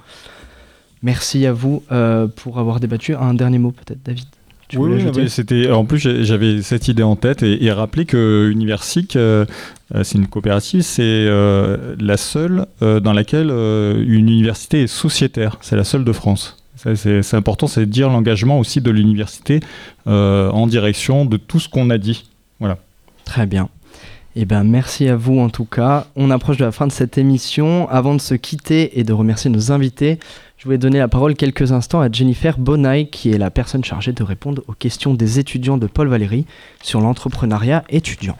[1.02, 3.14] Merci à vous euh, pour avoir débattu.
[3.14, 4.24] Un dernier mot peut-être, David?
[4.66, 5.70] Tu Oui, c'était.
[5.70, 9.44] En plus, j'avais cette idée en tête et, et rappeler que Universic, euh,
[9.94, 15.58] euh, c'est une coopérative, c'est euh, la seule dans laquelle une université est sociétaire.
[15.60, 16.56] C'est la seule de France.
[16.76, 19.60] C'est important, c'est de dire l'engagement aussi de l'université
[20.06, 22.24] en direction de tout ce qu'on a dit.
[22.58, 22.78] Voilà.
[23.26, 23.68] Très bien.
[24.36, 26.06] Eh ben, merci à vous en tout cas.
[26.14, 27.88] On approche de la fin de cette émission.
[27.88, 30.18] Avant de se quitter et de remercier nos invités,
[30.58, 34.12] je voulais donner la parole quelques instants à Jennifer Bonaille, qui est la personne chargée
[34.12, 36.46] de répondre aux questions des étudiants de Paul Valéry
[36.82, 38.36] sur l'entrepreneuriat étudiant.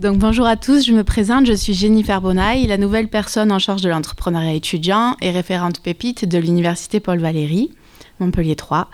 [0.00, 3.60] Donc bonjour à tous, je me présente, je suis Jennifer Bonaille, la nouvelle personne en
[3.60, 7.70] charge de l'entrepreneuriat étudiant et référente pépite de l'Université Paul Valéry,
[8.18, 8.88] Montpellier 3.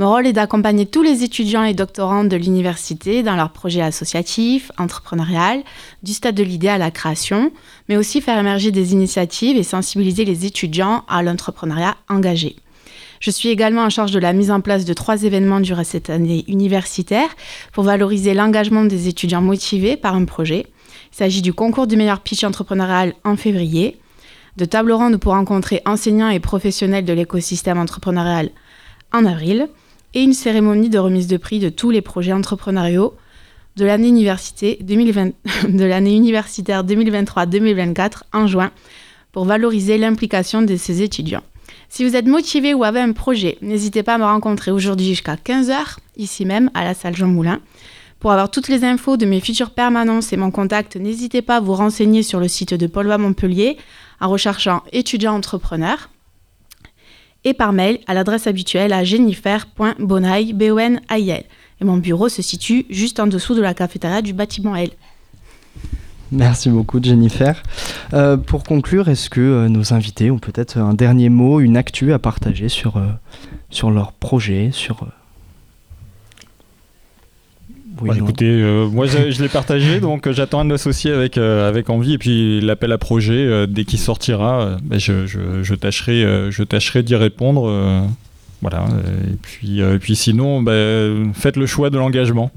[0.00, 4.72] Mon rôle est d'accompagner tous les étudiants et doctorants de l'université dans leurs projets associatifs,
[4.76, 5.62] entrepreneurial,
[6.02, 7.52] du stade de l'idée à la création,
[7.88, 12.56] mais aussi faire émerger des initiatives et sensibiliser les étudiants à l'entrepreneuriat engagé.
[13.20, 16.10] Je suis également en charge de la mise en place de trois événements durant cette
[16.10, 17.28] année universitaire
[17.72, 20.66] pour valoriser l'engagement des étudiants motivés par un projet.
[21.12, 24.00] Il s'agit du concours du meilleur pitch entrepreneurial en février,
[24.56, 28.50] de tables rondes pour rencontrer enseignants et professionnels de l'écosystème entrepreneurial
[29.12, 29.68] en avril,
[30.14, 33.14] et une cérémonie de remise de prix de tous les projets entrepreneuriaux
[33.76, 35.32] de l'année université 2020
[35.68, 38.70] de l'année universitaire 2023-2024 en juin
[39.32, 41.42] pour valoriser l'implication de ces étudiants.
[41.88, 45.34] Si vous êtes motivé ou avez un projet, n'hésitez pas à me rencontrer aujourd'hui jusqu'à
[45.34, 47.60] 15h, ici même à la salle Jean Moulin.
[48.20, 51.60] Pour avoir toutes les infos de mes futures permanences et mon contact, n'hésitez pas à
[51.60, 53.76] vous renseigner sur le site de Va Montpellier
[54.20, 56.08] en recherchant étudiant entrepreneur
[57.44, 61.44] et par mail à l'adresse habituelle à jennifer.bonaille, B-O-N-A-I-L.
[61.80, 64.90] Et mon bureau se situe juste en dessous de la cafétéria du bâtiment L.
[66.32, 67.62] Merci beaucoup Jennifer.
[68.12, 72.12] Euh, pour conclure, est-ce que euh, nos invités ont peut-être un dernier mot, une actu
[72.12, 73.06] à partager sur, euh,
[73.70, 75.06] sur leur projet, sur...
[78.04, 81.38] Oui, Bah, écoutez, euh, moi je, je l'ai partagé, donc euh, j'attends un associé avec,
[81.38, 82.14] euh, avec envie.
[82.14, 86.24] Et puis l'appel à projet, euh, dès qu'il sortira, euh, bah, je, je, je tâcherai,
[86.24, 87.66] euh, je tâcherai d'y répondre.
[87.68, 88.00] euh,
[88.62, 88.84] voilà.
[89.30, 90.72] Et puis, euh, et puis sinon, bah,
[91.34, 92.50] faites le choix de l'engagement.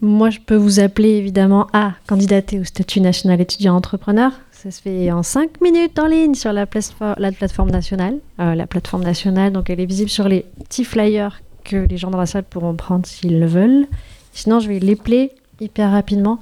[0.00, 4.30] Moi, je peux vous appeler évidemment à candidater au statut national étudiant entrepreneur.
[4.52, 8.14] Ça se fait en 5 minutes en ligne sur la, plasfo- la plateforme nationale.
[8.40, 12.10] Euh, la plateforme nationale, donc elle est visible sur les petits flyers que les gens
[12.10, 13.86] dans la salle pourront prendre s'ils le veulent.
[14.32, 16.38] Sinon, je vais l'épeler hyper rapidement.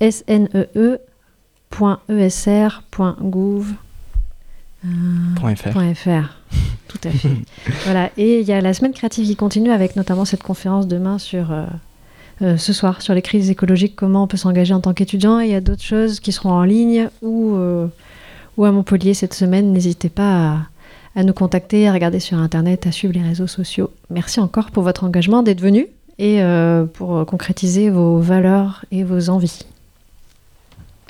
[0.00, 0.98] Snee.esr.gouv.
[5.36, 6.08] Point fr.
[6.88, 7.28] Tout à fait.
[7.84, 8.10] voilà.
[8.16, 11.52] Et il y a la semaine créative qui continue avec notamment cette conférence demain sur
[11.52, 11.66] euh,
[12.42, 15.40] euh, ce soir sur les crises écologiques, comment on peut s'engager en tant qu'étudiant.
[15.40, 17.86] Et il y a d'autres choses qui seront en ligne ou, euh,
[18.56, 19.72] ou à Montpellier cette semaine.
[19.72, 20.62] N'hésitez pas
[21.14, 23.90] à, nous contacter, à regarder sur Internet, à suivre les réseaux sociaux.
[24.10, 25.86] Merci encore pour votre engagement d'être venu
[26.18, 29.64] et euh, pour concrétiser vos valeurs et vos envies.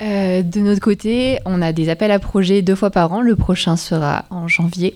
[0.01, 3.21] Euh, de notre côté, on a des appels à projets deux fois par an.
[3.21, 4.95] Le prochain sera en janvier.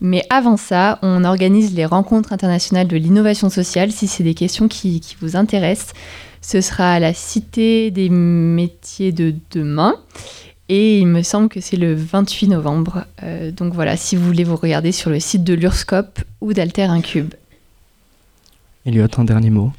[0.00, 3.92] Mais avant ça, on organise les rencontres internationales de l'innovation sociale.
[3.92, 5.92] Si c'est des questions qui, qui vous intéressent,
[6.40, 9.94] ce sera à la Cité des métiers de demain.
[10.72, 13.04] Et il me semble que c'est le 28 novembre.
[13.24, 16.84] Euh, donc voilà, si vous voulez vous regarder sur le site de l'URSCOP ou d'Alter
[16.84, 17.34] Incube.
[18.86, 19.72] Elliot, un dernier mot.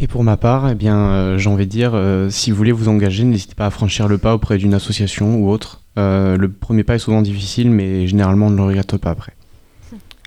[0.00, 2.72] Et pour ma part, eh bien, euh, j'ai envie de dire, euh, si vous voulez
[2.72, 5.82] vous engager, n'hésitez pas à franchir le pas auprès d'une association ou autre.
[5.98, 9.32] Euh, le premier pas est souvent difficile, mais généralement on ne le regrette pas après.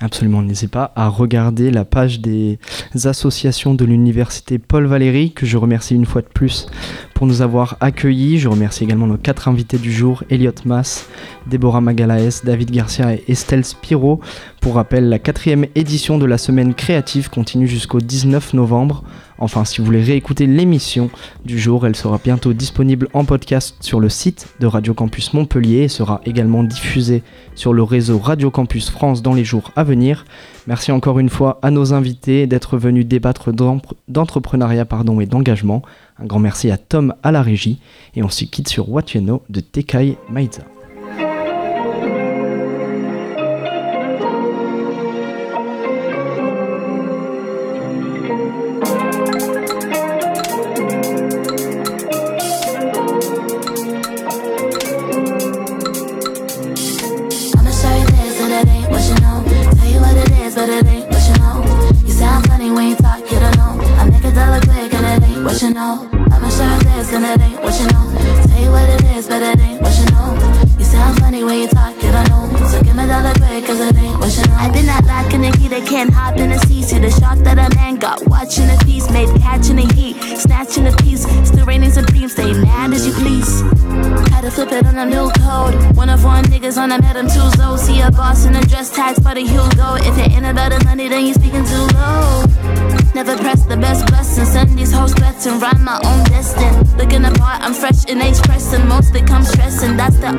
[0.02, 2.60] Absolument, n'hésitez pas à regarder la page des
[3.06, 6.68] associations de l'université Paul Valéry, que je remercie une fois de plus
[7.14, 8.40] pour nous avoir accueillis.
[8.40, 11.08] Je remercie également nos quatre invités du jour, Elliot Mass,
[11.48, 14.20] Déborah Magalaes, David Garcia et Estelle Spiro.
[14.62, 19.04] Pour rappel, la quatrième édition de la semaine créative continue jusqu'au 19 novembre.
[19.38, 21.10] Enfin, si vous voulez réécouter l'émission
[21.46, 25.84] du jour, elle sera bientôt disponible en podcast sur le site de Radio Campus Montpellier
[25.84, 27.24] et sera également diffusée
[27.56, 30.26] sur le réseau Radio Campus France dans les jours à venir.
[30.68, 33.52] Merci encore une fois à nos invités d'être venus débattre
[34.08, 35.82] d'entrepreneuriat pardon, et d'engagement.
[36.20, 37.80] Un grand merci à Tom à la régie
[38.16, 40.73] et on se quitte sur What You Know de Tekai Maiza.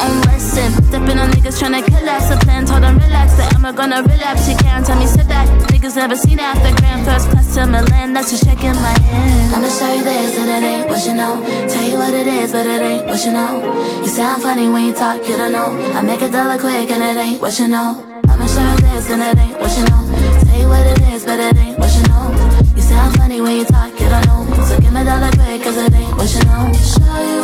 [0.01, 0.72] Own lesson.
[0.88, 2.66] Stepping on niggas trying to collapse the plan.
[2.66, 4.49] Told them relax, that I'm gonna relapse.
[4.49, 5.49] You can't tell me sit back.
[5.72, 8.12] Niggas never seen after grand first class to Milan.
[8.14, 9.55] That's just checking my hand.
[9.55, 11.42] I'ma show you this, and it ain't what you know.
[11.68, 14.01] Tell you what it is, but it ain't what you know.
[14.03, 15.70] You sound funny when you talk, you don't know.
[15.95, 18.03] I make a dollar quick, and it ain't what you know.
[18.28, 20.03] I'ma show you this, and it ain't what you know.
[20.45, 22.24] Tell you what it is, but it ain't what you know.
[22.74, 24.64] You sound funny when you talk, you don't know.
[24.64, 26.72] So give me a dollar quick, cause it ain't what you know.
[26.74, 27.43] Show you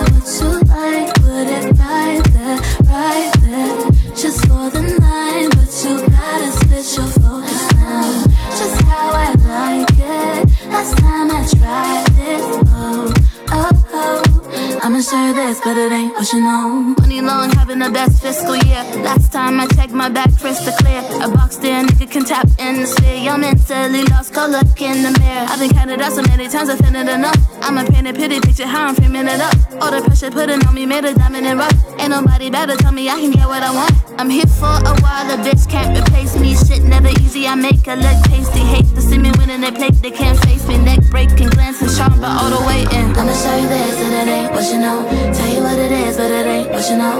[15.12, 16.94] You this, but it ain't what you know.
[17.00, 18.84] Money long, having the best fiscal year.
[19.02, 21.02] Last time I checked my back, crystal clear.
[21.20, 23.16] A box there, nigga can tap in the sphere.
[23.16, 25.46] You're mentally lost, go look in the mirror.
[25.48, 27.49] I've been counted out so many times, I feel it enough.
[27.62, 29.54] I'ma a pretty picture, how I'm framing it up.
[29.80, 31.74] All the pressure putting on me made a diamond and rough.
[31.98, 33.92] Ain't nobody better tell me I can get what I want.
[34.18, 36.56] I'm here for a while, a bitch can't replace me.
[36.56, 38.60] Shit never easy, I make a look tasty.
[38.60, 40.78] Hate to see me winning they plate, they can't face me.
[40.78, 43.14] Neck breaking, glancing sharp, but all the way in.
[43.14, 45.06] I'ma show you this, and it ain't what you know.
[45.32, 47.16] Tell you what it is, but it ain't what you know.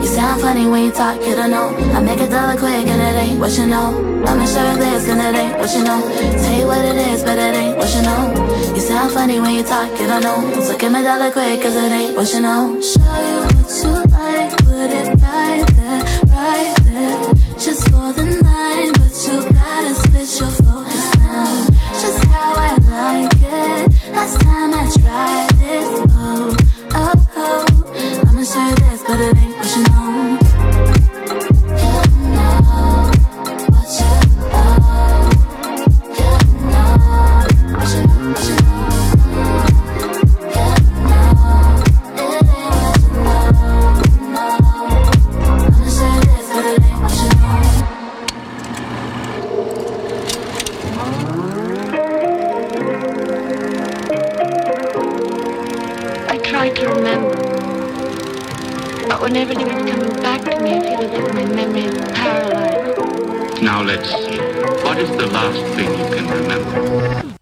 [0.00, 1.72] You sound funny when you talk, you don't know.
[1.96, 4.22] I make a dollar quick, and it ain't what you know.
[4.26, 6.00] I'ma show you this, and it ain't what you know.
[6.42, 8.74] Tell you what it is, but it ain't what you know.
[8.74, 10.60] You sound funny when you talk, you don't know.
[10.60, 12.80] So give me a dollar quick, cause it ain't what you know.
[12.80, 17.34] Show you what you like, put it right there, right there.
[17.58, 21.66] Just for the night, but you gotta switch your focus now.
[22.02, 24.12] Just how I like it.
[24.12, 24.83] Last time I